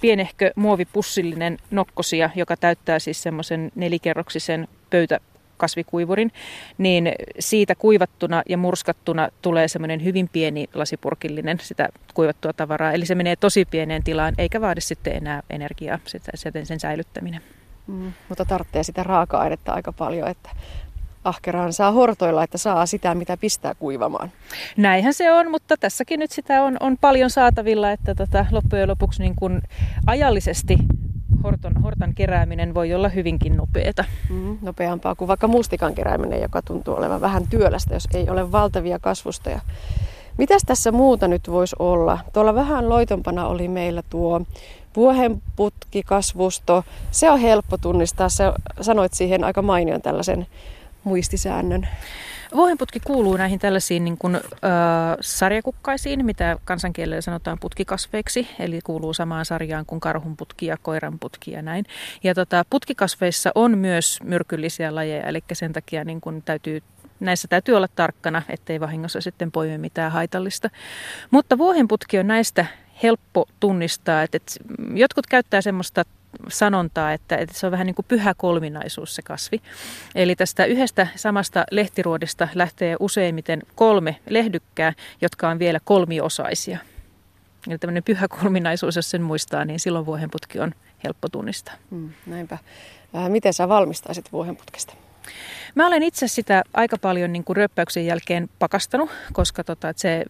[0.00, 5.20] pienehkö muovipussillinen nokkosia, joka täyttää siis semmoisen nelikerroksisen pöytä
[5.58, 6.32] kasvikuivurin,
[6.78, 12.92] niin siitä kuivattuna ja murskattuna tulee semmoinen hyvin pieni lasipurkillinen sitä kuivattua tavaraa.
[12.92, 17.40] Eli se menee tosi pieneen tilaan, eikä vaadi sitten enää energiaa sen, sen säilyttäminen.
[17.86, 20.50] Mm, mutta tarvitsee sitä raaka-ainetta aika paljon, että
[21.24, 24.32] ahkeraan saa hortoilla, että saa sitä, mitä pistää kuivamaan.
[24.76, 29.22] Näinhän se on, mutta tässäkin nyt sitä on, on paljon saatavilla, että tota, loppujen lopuksi
[29.22, 29.62] niin kun
[30.06, 30.78] ajallisesti
[31.42, 34.04] horton, hortan kerääminen voi olla hyvinkin nopeata.
[34.30, 38.98] Mm, nopeampaa kuin vaikka mustikan kerääminen, joka tuntuu olevan vähän työlästä, jos ei ole valtavia
[38.98, 39.60] kasvustoja.
[40.38, 42.18] Mitäs tässä muuta nyt voisi olla?
[42.32, 44.40] Tuolla vähän loitompana oli meillä tuo
[44.96, 46.84] vuohenputkikasvusto.
[47.10, 48.28] Se on helppo tunnistaa.
[48.28, 48.44] Se,
[48.80, 50.46] sanoit siihen aika mainion tällaisen
[51.04, 51.88] muistisäännön.
[52.54, 54.40] Vuohenputki kuuluu näihin tällaisiin niin kuin, ö,
[55.20, 61.84] sarjakukkaisiin, mitä kansankielellä sanotaan putkikasveiksi, eli kuuluu samaan sarjaan kuin karhunputki ja koiranputki ja näin.
[62.24, 66.82] Ja tota, putkikasveissa on myös myrkyllisiä lajeja, eli sen takia niin kuin täytyy
[67.20, 70.70] näissä täytyy olla tarkkana, ettei vahingossa sitten poimi mitään haitallista.
[71.30, 72.66] Mutta vuohenputki on näistä
[73.02, 74.38] helppo tunnistaa, että,
[74.94, 76.04] jotkut käyttää semmoista
[76.48, 79.60] sanontaa, että, että se on vähän niin kuin pyhä kolminaisuus se kasvi.
[80.14, 86.78] Eli tästä yhdestä samasta lehtiruodista lähtee useimmiten kolme lehdykkää, jotka on vielä kolmiosaisia.
[87.68, 90.74] Eli tämmöinen pyhä kolminaisuus, jos sen muistaa, niin silloin vuohenputki on
[91.04, 91.74] helppo tunnistaa.
[91.90, 92.58] Hmm, näinpä.
[93.16, 94.94] Äh, miten sä valmistaisit vuohenputkesta?
[95.74, 100.24] Mä olen itse sitä aika paljon niin kuin röppäyksen jälkeen pakastanut, koska tota, että se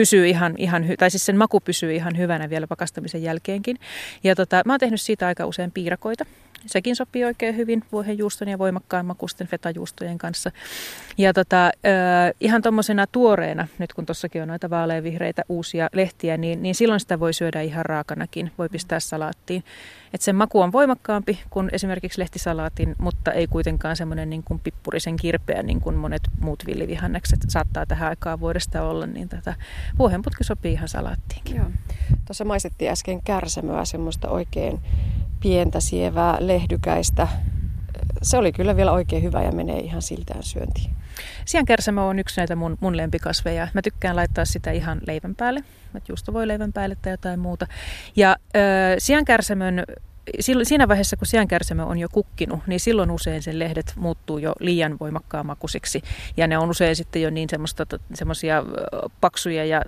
[0.00, 3.76] pysyy ihan, ihan hy- tai siis sen maku pysyy ihan hyvänä vielä pakastamisen jälkeenkin.
[4.24, 6.24] Ja tota, mä oon tehnyt siitä aika usein piirakoita.
[6.66, 10.50] Sekin sopii oikein hyvin vuohenjuuston ja voimakkaan makusten fetajuustojen kanssa.
[11.18, 11.70] Ja tota,
[12.40, 17.20] ihan tuommoisena tuoreena, nyt kun tuossakin on noita vaaleanvihreitä uusia lehtiä, niin, niin silloin sitä
[17.20, 18.52] voi syödä ihan raakanakin.
[18.58, 19.64] Voi pistää salaattiin.
[20.14, 25.16] Et sen maku on voimakkaampi kuin esimerkiksi lehtisalaatin, mutta ei kuitenkaan semmoinen niin kuin pippurisen
[25.16, 29.06] kirpeä, niin kuin monet muut villivihannekset saattaa tähän aikaan vuodesta olla.
[29.06, 29.54] Niin tätä
[29.98, 31.56] vuohenputki sopii ihan salaattiinkin.
[31.56, 31.70] Joo.
[32.26, 34.80] Tuossa maistettiin äsken kärsämöä, semmoista oikein
[35.40, 37.28] pientä sievää lehdykäistä.
[38.22, 40.90] Se oli kyllä vielä oikein hyvä ja menee ihan siltään syöntiin.
[41.44, 43.68] Siankärsämö on yksi näitä mun, mun lempikasveja.
[43.74, 45.60] Mä tykkään laittaa sitä ihan leivän päälle.
[45.94, 47.66] Että juusto voi leivän päälle tai jotain muuta.
[48.16, 48.36] Ja äh,
[48.98, 49.84] siankärsämön
[50.62, 54.96] siinä vaiheessa, kun siankärsämö on jo kukkinut, niin silloin usein sen lehdet muuttuu jo liian
[55.00, 56.02] voimakkaan makusiksi.
[56.36, 57.48] Ja ne on usein sitten jo niin
[58.14, 58.64] semmoisia
[59.20, 59.82] paksuja ja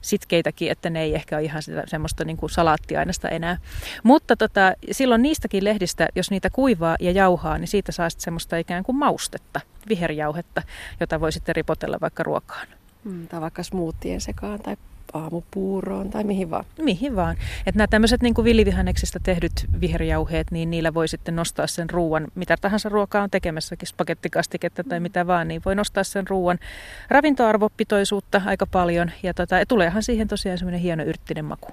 [0.00, 3.56] sitkeitäkin, että ne ei ehkä ole ihan sitä, semmoista niin kuin salaattiainesta enää.
[4.02, 8.56] Mutta tota, silloin niistäkin lehdistä, jos niitä kuivaa ja jauhaa, niin siitä saa sitten semmoista
[8.56, 10.62] ikään kuin maustetta, viherjauhetta,
[11.00, 12.66] jota voi sitten ripotella vaikka ruokaan.
[13.04, 14.76] Mm, tai vaikka smoothien sekaan tai
[15.12, 16.64] aamupuuroon tai mihin vaan.
[16.82, 17.36] Mihin vaan.
[17.66, 22.56] Että nämä tämmöiset niin villivihanneksista tehdyt viherjauheet, niin niillä voi sitten nostaa sen ruuan, mitä
[22.60, 26.58] tahansa ruokaa on tekemässäkin, spagettikastiketta tai mitä vaan, niin voi nostaa sen ruuan
[27.08, 29.10] ravintoarvopitoisuutta aika paljon.
[29.22, 31.68] Ja tota, tuleehan siihen tosiaan semmoinen hieno yrttinen maku.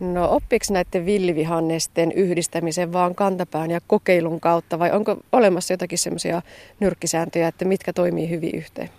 [0.00, 6.42] No oppiiko näiden villivihannesten yhdistämisen vaan kantapään ja kokeilun kautta vai onko olemassa jotakin semmoisia
[6.80, 8.90] nyrkkisääntöjä, että mitkä toimii hyvin yhteen?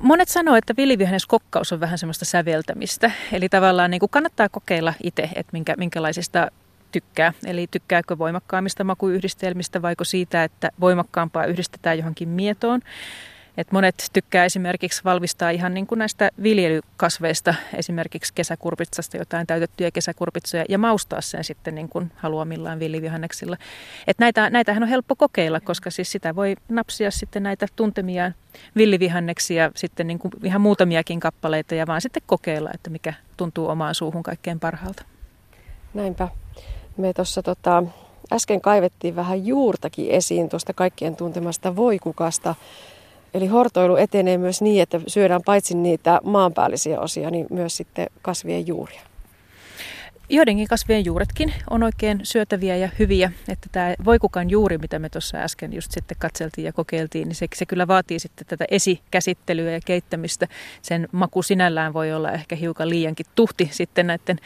[0.00, 0.76] Monet sanoo, että
[1.26, 3.10] kokkaus on vähän semmoista säveltämistä.
[3.32, 6.50] Eli tavallaan niin kuin kannattaa kokeilla itse, että minkä, minkälaisista
[6.92, 7.32] tykkää.
[7.46, 12.80] Eli tykkääkö voimakkaammista makuyhdistelmistä vaiko siitä, että voimakkaampaa yhdistetään johonkin mietoon.
[13.56, 20.64] Et monet tykkää esimerkiksi valmistaa ihan niin kuin näistä viljelykasveista, esimerkiksi kesäkurpitsasta jotain täytettyjä kesäkurpitsoja
[20.68, 23.56] ja maustaa sen sitten niin kuin haluamillaan villivihanneksilla.
[24.06, 28.34] Et näitä, näitähän on helppo kokeilla, koska siis sitä voi napsia sitten näitä tuntemiaan
[28.76, 33.94] villivihanneksia, sitten niin kuin ihan muutamiakin kappaleita ja vaan sitten kokeilla, että mikä tuntuu omaan
[33.94, 35.04] suuhun kaikkein parhaalta.
[35.94, 36.28] Näinpä.
[36.96, 37.82] Me tuossa tota,
[38.32, 42.54] äsken kaivettiin vähän juurtakin esiin tuosta kaikkien tuntemasta voikukasta.
[43.34, 48.66] Eli hortoilu etenee myös niin, että syödään paitsi niitä maanpäällisiä osia, niin myös sitten kasvien
[48.66, 49.00] juuria.
[50.28, 55.38] Joidenkin kasvien juuretkin on oikein syötäviä ja hyviä, että tämä voikukan juuri, mitä me tuossa
[55.38, 59.80] äsken just sitten katseltiin ja kokeiltiin, niin se, se kyllä vaatii sitten tätä esikäsittelyä ja
[59.84, 60.48] keittämistä.
[60.82, 64.38] Sen maku sinällään voi olla ehkä hiukan liiankin tuhti sitten näiden,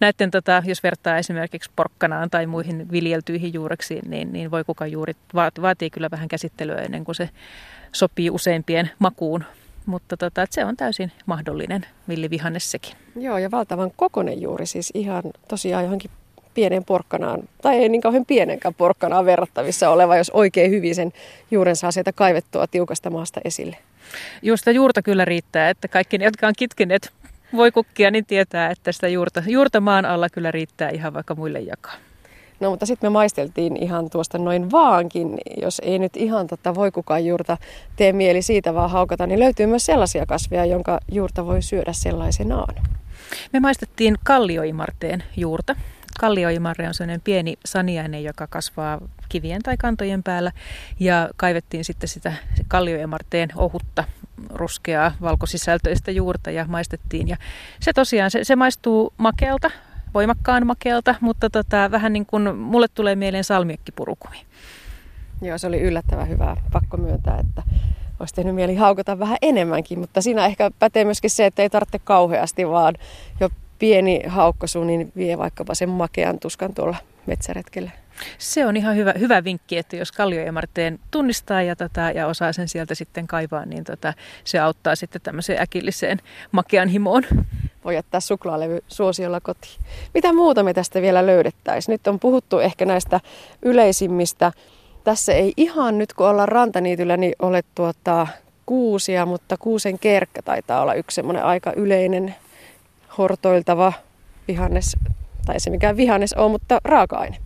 [0.00, 5.12] näiden tota, jos vertaa esimerkiksi porkkanaan tai muihin viljeltyihin juureksiin, niin, niin voikukan juuri
[5.62, 7.28] vaatii kyllä vähän käsittelyä ennen kuin se
[7.92, 9.44] sopii useimpien makuun.
[9.90, 12.92] Mutta tota, se on täysin mahdollinen villivihanne sekin.
[13.16, 16.10] Joo, ja valtavan kokonen juuri, siis ihan tosiaan johonkin
[16.54, 21.12] pienen porkkanaan, tai ei niin kauhean pienenkään porkkanaan verrattavissa oleva, jos oikein hyvin sen
[21.50, 23.76] juuren saa sieltä kaivettua tiukasta maasta esille.
[24.42, 27.12] Juusta juurta kyllä riittää, että kaikki ne, jotka on kitkeneet
[27.56, 31.60] voi kukkia, niin tietää, että sitä juurta, juurta maan alla kyllä riittää ihan vaikka muille
[31.60, 31.94] jakaa.
[32.60, 36.90] No mutta sitten me maisteltiin ihan tuosta noin vaankin, jos ei nyt ihan tota voi
[36.90, 37.56] kukaan juurta
[37.96, 42.74] tee mieli siitä vaan haukata, niin löytyy myös sellaisia kasveja, jonka juurta voi syödä sellaisenaan.
[43.52, 45.76] Me maistettiin kallioimarteen juurta.
[46.20, 50.52] Kallioimarre on sellainen pieni saniainen, joka kasvaa kivien tai kantojen päällä
[51.00, 52.32] ja kaivettiin sitten sitä
[52.68, 54.04] kallioimarteen ohutta
[54.54, 57.28] ruskeaa valkosisältöistä juurta ja maistettiin.
[57.28, 57.36] Ja
[57.80, 59.70] se tosiaan, se, se maistuu makealta,
[60.14, 64.36] voimakkaan makealta, mutta tota, vähän niin kuin mulle tulee mieleen salmiekkipurukumi.
[65.42, 66.56] Joo, se oli yllättävän hyvää.
[66.72, 67.62] Pakko myöntää, että
[68.20, 71.98] olisi tehnyt mieli haukata vähän enemmänkin, mutta siinä ehkä pätee myöskin se, että ei tarvitse
[71.98, 72.94] kauheasti, vaan
[73.40, 73.48] jo
[73.78, 76.96] pieni haukkosu, niin vie vaikkapa sen makean tuskan tuolla
[77.26, 77.90] metsäretkellä.
[78.38, 82.68] Se on ihan hyvä, hyvä vinkki, että jos kallioemarteen tunnistaa ja, tota, ja osaa sen
[82.68, 84.14] sieltä sitten kaivaa, niin tota,
[84.44, 86.18] se auttaa sitten tämmöiseen äkilliseen
[86.52, 87.22] makean himoon.
[87.84, 89.80] Voi jättää suklaalevy suosiolla kotiin.
[90.14, 91.92] Mitä muuta me tästä vielä löydettäisiin?
[91.92, 93.20] Nyt on puhuttu ehkä näistä
[93.62, 94.52] yleisimmistä.
[95.04, 98.26] Tässä ei ihan nyt, kun ollaan rantaniityllä, niin ole tuota
[98.66, 102.34] kuusia, mutta kuusen kerkkä taitaa olla yksi semmoinen aika yleinen
[103.18, 103.92] hortoiltava
[104.48, 104.96] vihannes,
[105.46, 107.36] tai se mikään vihannes on, mutta raaka-aine.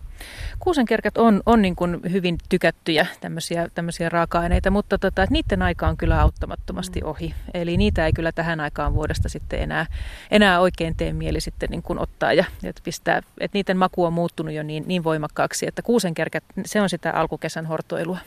[0.65, 5.97] Kuusenkerkät on, on niin kuin hyvin tykättyjä tämmöisiä, tämmöisiä raaka-aineita, mutta tota, niiden aika on
[5.97, 7.07] kyllä auttamattomasti mm.
[7.07, 7.33] ohi.
[7.53, 9.85] Eli niitä ei kyllä tähän aikaan vuodesta sitten enää,
[10.31, 14.13] enää oikein tee mieli sitten niin kuin ottaa ja että pistää, että niiden maku on
[14.13, 18.17] muuttunut jo niin, niin voimakkaaksi, että kuusenkerkät, se on sitä alkukesän hortoilua.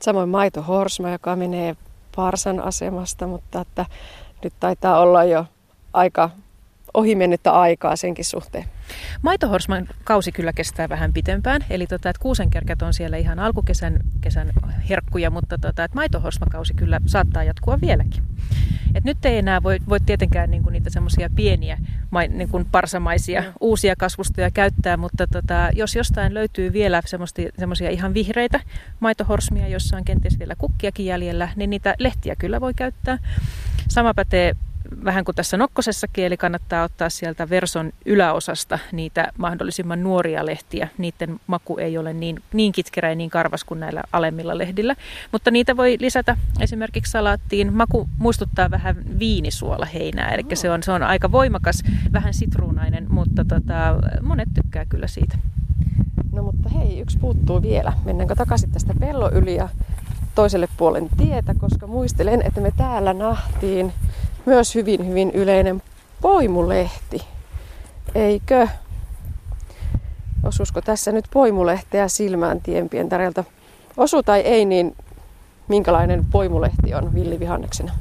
[0.00, 1.76] Samoin maitohorsma, joka menee
[2.16, 3.86] parsan asemasta, mutta että
[4.44, 5.46] nyt taitaa olla jo
[5.92, 6.30] aika
[6.94, 8.64] ohimennyttä aikaa senkin suhteen.
[9.22, 14.52] Maitohorsman kausi kyllä kestää vähän pitempään, eli tota, että kuusenkerkät on siellä ihan alkukesän kesän
[14.88, 18.22] herkkuja, mutta tota, että maitohorsmakausi kyllä saattaa jatkua vieläkin.
[18.94, 21.78] Et nyt ei enää voi, voi tietenkään niinku niitä semmoisia pieniä
[22.28, 23.52] niinku parsamaisia mm.
[23.60, 27.02] uusia kasvustoja käyttää, mutta tota, jos jostain löytyy vielä
[27.58, 28.60] semmoisia ihan vihreitä
[29.00, 33.18] maitohorsmia, jossa on kenties vielä kukkiakin jäljellä, niin niitä lehtiä kyllä voi käyttää.
[33.88, 34.56] Sama pätee
[35.04, 40.88] vähän kuin tässä nokkosessakin, eli kannattaa ottaa sieltä verson yläosasta niitä mahdollisimman nuoria lehtiä.
[40.98, 44.96] Niiden maku ei ole niin, niin kitkerä ja niin karvas kuin näillä alemmilla lehdillä.
[45.32, 47.72] Mutta niitä voi lisätä esimerkiksi salaattiin.
[47.72, 51.82] Maku muistuttaa vähän viinisuola heinää, eli se on, se on aika voimakas,
[52.12, 53.74] vähän sitruunainen, mutta tota,
[54.22, 55.38] monet tykkää kyllä siitä.
[56.32, 57.92] No mutta hei, yksi puuttuu vielä.
[58.04, 59.68] Mennäänkö takaisin tästä pellon yli ja
[60.34, 63.92] toiselle puolen tietä, koska muistelen, että me täällä nähtiin
[64.46, 65.82] myös hyvin hyvin yleinen
[66.20, 67.22] poimulehti.
[68.14, 68.68] Eikö?
[70.42, 73.44] Osuusko tässä nyt poimulehteä silmään tienpientareelta?
[73.96, 74.96] Osu tai ei, niin
[75.68, 77.92] minkälainen poimulehti on villivihanneksena?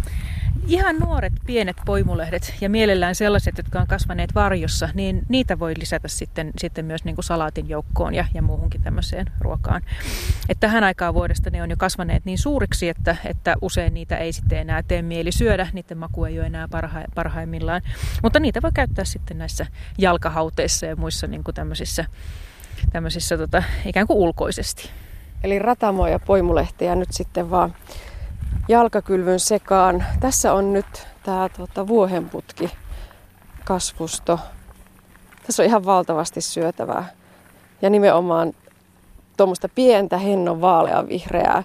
[0.72, 6.08] Ihan nuoret pienet poimulehdet ja mielellään sellaiset, jotka on kasvaneet varjossa, niin niitä voi lisätä
[6.08, 9.82] sitten, sitten myös niin kuin salaatin joukkoon ja, ja muuhunkin tämmöiseen ruokaan.
[10.50, 14.34] Et tähän aikaan vuodesta ne on jo kasvaneet niin suuriksi, että, että usein niitä ei
[14.34, 17.82] sitten enää tee mieli syödä, niiden maku ei ole enää parha, parhaimmillaan.
[18.24, 19.66] Mutta niitä voi käyttää sitten näissä
[19.98, 22.06] jalkahauteissa ja muissa niin kuin tämmöisissä,
[22.92, 24.90] tämmöisissä tota, ikään kuin ulkoisesti.
[25.44, 27.74] Eli ratamoja poimulehtiä nyt sitten vaan
[28.72, 30.04] jalkakylvyn sekaan.
[30.20, 32.72] Tässä on nyt tämä tuota, vuohenputki
[33.66, 34.40] kasvusto.
[35.46, 37.06] Tässä on ihan valtavasti syötävää.
[37.82, 38.54] Ja nimenomaan
[39.38, 41.64] tuommoista pientä hennon vaaleanvihreää,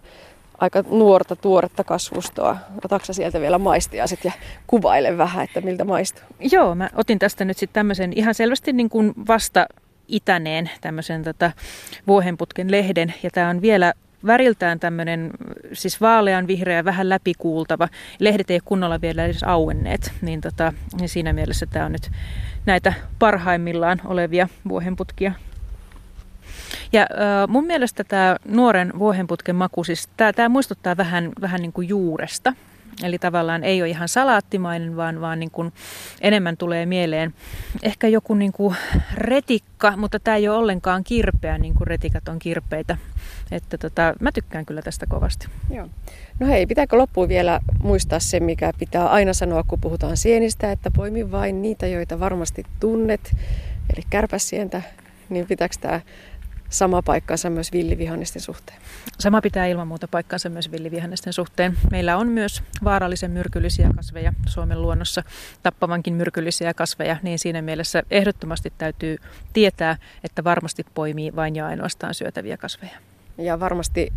[0.58, 2.56] aika nuorta tuoretta kasvustoa.
[2.84, 4.32] Otatko sieltä vielä maistia sit ja
[4.66, 6.24] kuvaile vähän, että miltä maistuu?
[6.52, 9.66] Joo, mä otin tästä nyt sitten tämmöisen ihan selvästi niin kuin vasta
[10.08, 11.52] itäneen tämmöisen tota,
[12.06, 13.14] vuohenputken lehden.
[13.22, 13.92] Ja tämä on vielä
[14.26, 15.30] väriltään tämmöinen
[15.72, 17.88] siis vaalean vihreä, vähän läpikuultava.
[18.18, 22.10] Lehdet ei kunnolla vielä edes auenneet, niin, tota, niin siinä mielessä tämä on nyt
[22.66, 25.32] näitä parhaimmillaan olevia vuohenputkia.
[26.92, 31.88] Ja äh, mun mielestä tämä nuoren vuohenputken maku, siis tämä muistuttaa vähän, vähän niin kuin
[31.88, 32.52] juuresta.
[33.02, 35.72] Eli tavallaan ei ole ihan salaattimainen, vaan, vaan niin kuin
[36.20, 37.34] enemmän tulee mieleen
[37.82, 38.76] ehkä joku niin kuin
[39.14, 42.96] retikka, mutta tämä ei ole ollenkaan kirpeä, niin kuin retikat on kirpeitä.
[43.50, 45.48] Että tota, mä tykkään kyllä tästä kovasti.
[45.70, 45.88] Joo.
[46.40, 50.90] No hei, pitääkö loppuun vielä muistaa se, mikä pitää aina sanoa, kun puhutaan sienistä, että
[50.90, 53.36] poimi vain niitä, joita varmasti tunnet,
[53.96, 54.82] eli kärpäsientä,
[55.28, 56.00] niin pitääkö tämä
[56.70, 58.78] sama paikkansa myös villivihannesten suhteen?
[59.18, 61.76] Sama pitää ilman muuta paikkansa myös villivihannesten suhteen.
[61.90, 65.22] Meillä on myös vaarallisen myrkyllisiä kasveja Suomen luonnossa,
[65.62, 69.16] tappavankin myrkyllisiä kasveja, niin siinä mielessä ehdottomasti täytyy
[69.52, 72.98] tietää, että varmasti poimii vain ja ainoastaan syötäviä kasveja.
[73.38, 74.12] Ja varmasti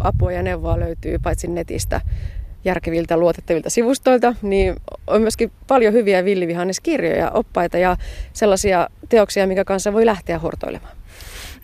[0.00, 2.00] apua ja neuvoa löytyy paitsi netistä
[2.64, 7.96] järkeviltä, luotettavilta sivustoilta, niin on myöskin paljon hyviä villivihanneskirjoja, oppaita ja
[8.32, 10.96] sellaisia teoksia, mikä kanssa voi lähteä hortoilemaan.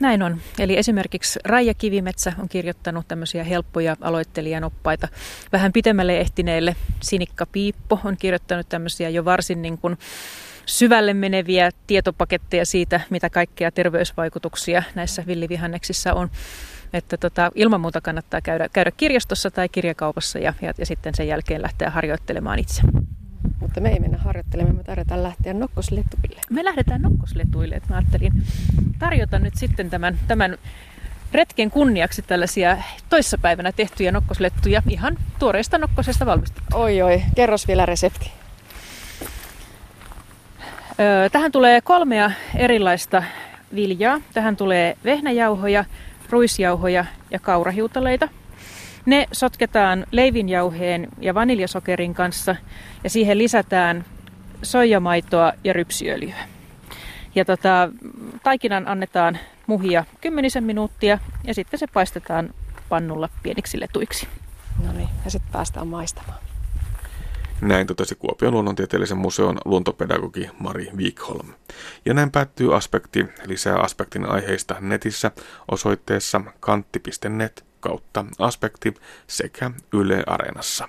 [0.01, 0.41] Näin on.
[0.59, 5.09] Eli esimerkiksi Raija Kivimetsä on kirjoittanut tämmöisiä helppoja aloittelijan oppaita
[5.53, 6.77] vähän pitemmälle ehtineille.
[7.01, 9.99] Sinikka Piippo on kirjoittanut tämmöisiä jo varsin niin kuin
[10.67, 16.31] syvälle meneviä tietopaketteja siitä, mitä kaikkea terveysvaikutuksia näissä villivihanneksissa on.
[16.93, 21.29] Että tota, ilman muuta kannattaa käydä, käydä kirjastossa tai kirjakaupassa ja, ja, ja sitten sen
[21.29, 22.83] jälkeen lähteä harjoittelemaan itse.
[23.61, 26.41] Mutta me ei mennä harjoittelemaan, me tarjotaan lähteä nokkosletuille.
[26.51, 28.33] Me lähdetään nokkosletuille, että mä ajattelin
[28.99, 30.59] tarjota nyt sitten tämän, tämän
[31.33, 32.77] retken kunniaksi tällaisia
[33.09, 36.77] toissapäivänä tehtyjä nokkoslettuja ihan tuoreesta nokkosesta valmistettu.
[36.77, 38.31] Oi oi, kerros vielä resepti.
[41.33, 43.23] Tähän tulee kolmea erilaista
[43.75, 44.21] viljaa.
[44.35, 45.85] Tähän tulee vehnäjauhoja,
[46.31, 48.29] ruisjauhoja ja kaurahiutaleita.
[49.07, 52.57] Ne sotketaan leivinjauheen ja vaniljasokerin kanssa
[53.05, 54.05] ja siihen lisätään
[54.63, 56.37] soijamaitoa ja rypsiöljyä.
[57.35, 57.89] Ja tota,
[58.43, 62.51] taikinan annetaan muhia kymmenisen minuuttia ja sitten se paistetaan
[62.89, 64.29] pannulla pieniksi letuiksi.
[64.87, 66.50] No niin, ja sitten päästään maistamaan.
[67.61, 71.49] Näin totesi Kuopion luonnontieteellisen museon luontopedagogi Mari Wikholm.
[72.05, 73.27] Ja näin päättyy aspekti.
[73.47, 75.31] Lisää aspektin aiheista netissä
[75.71, 78.95] osoitteessa kantti.net kautta aspekti
[79.27, 80.89] sekä Yle Areenassa.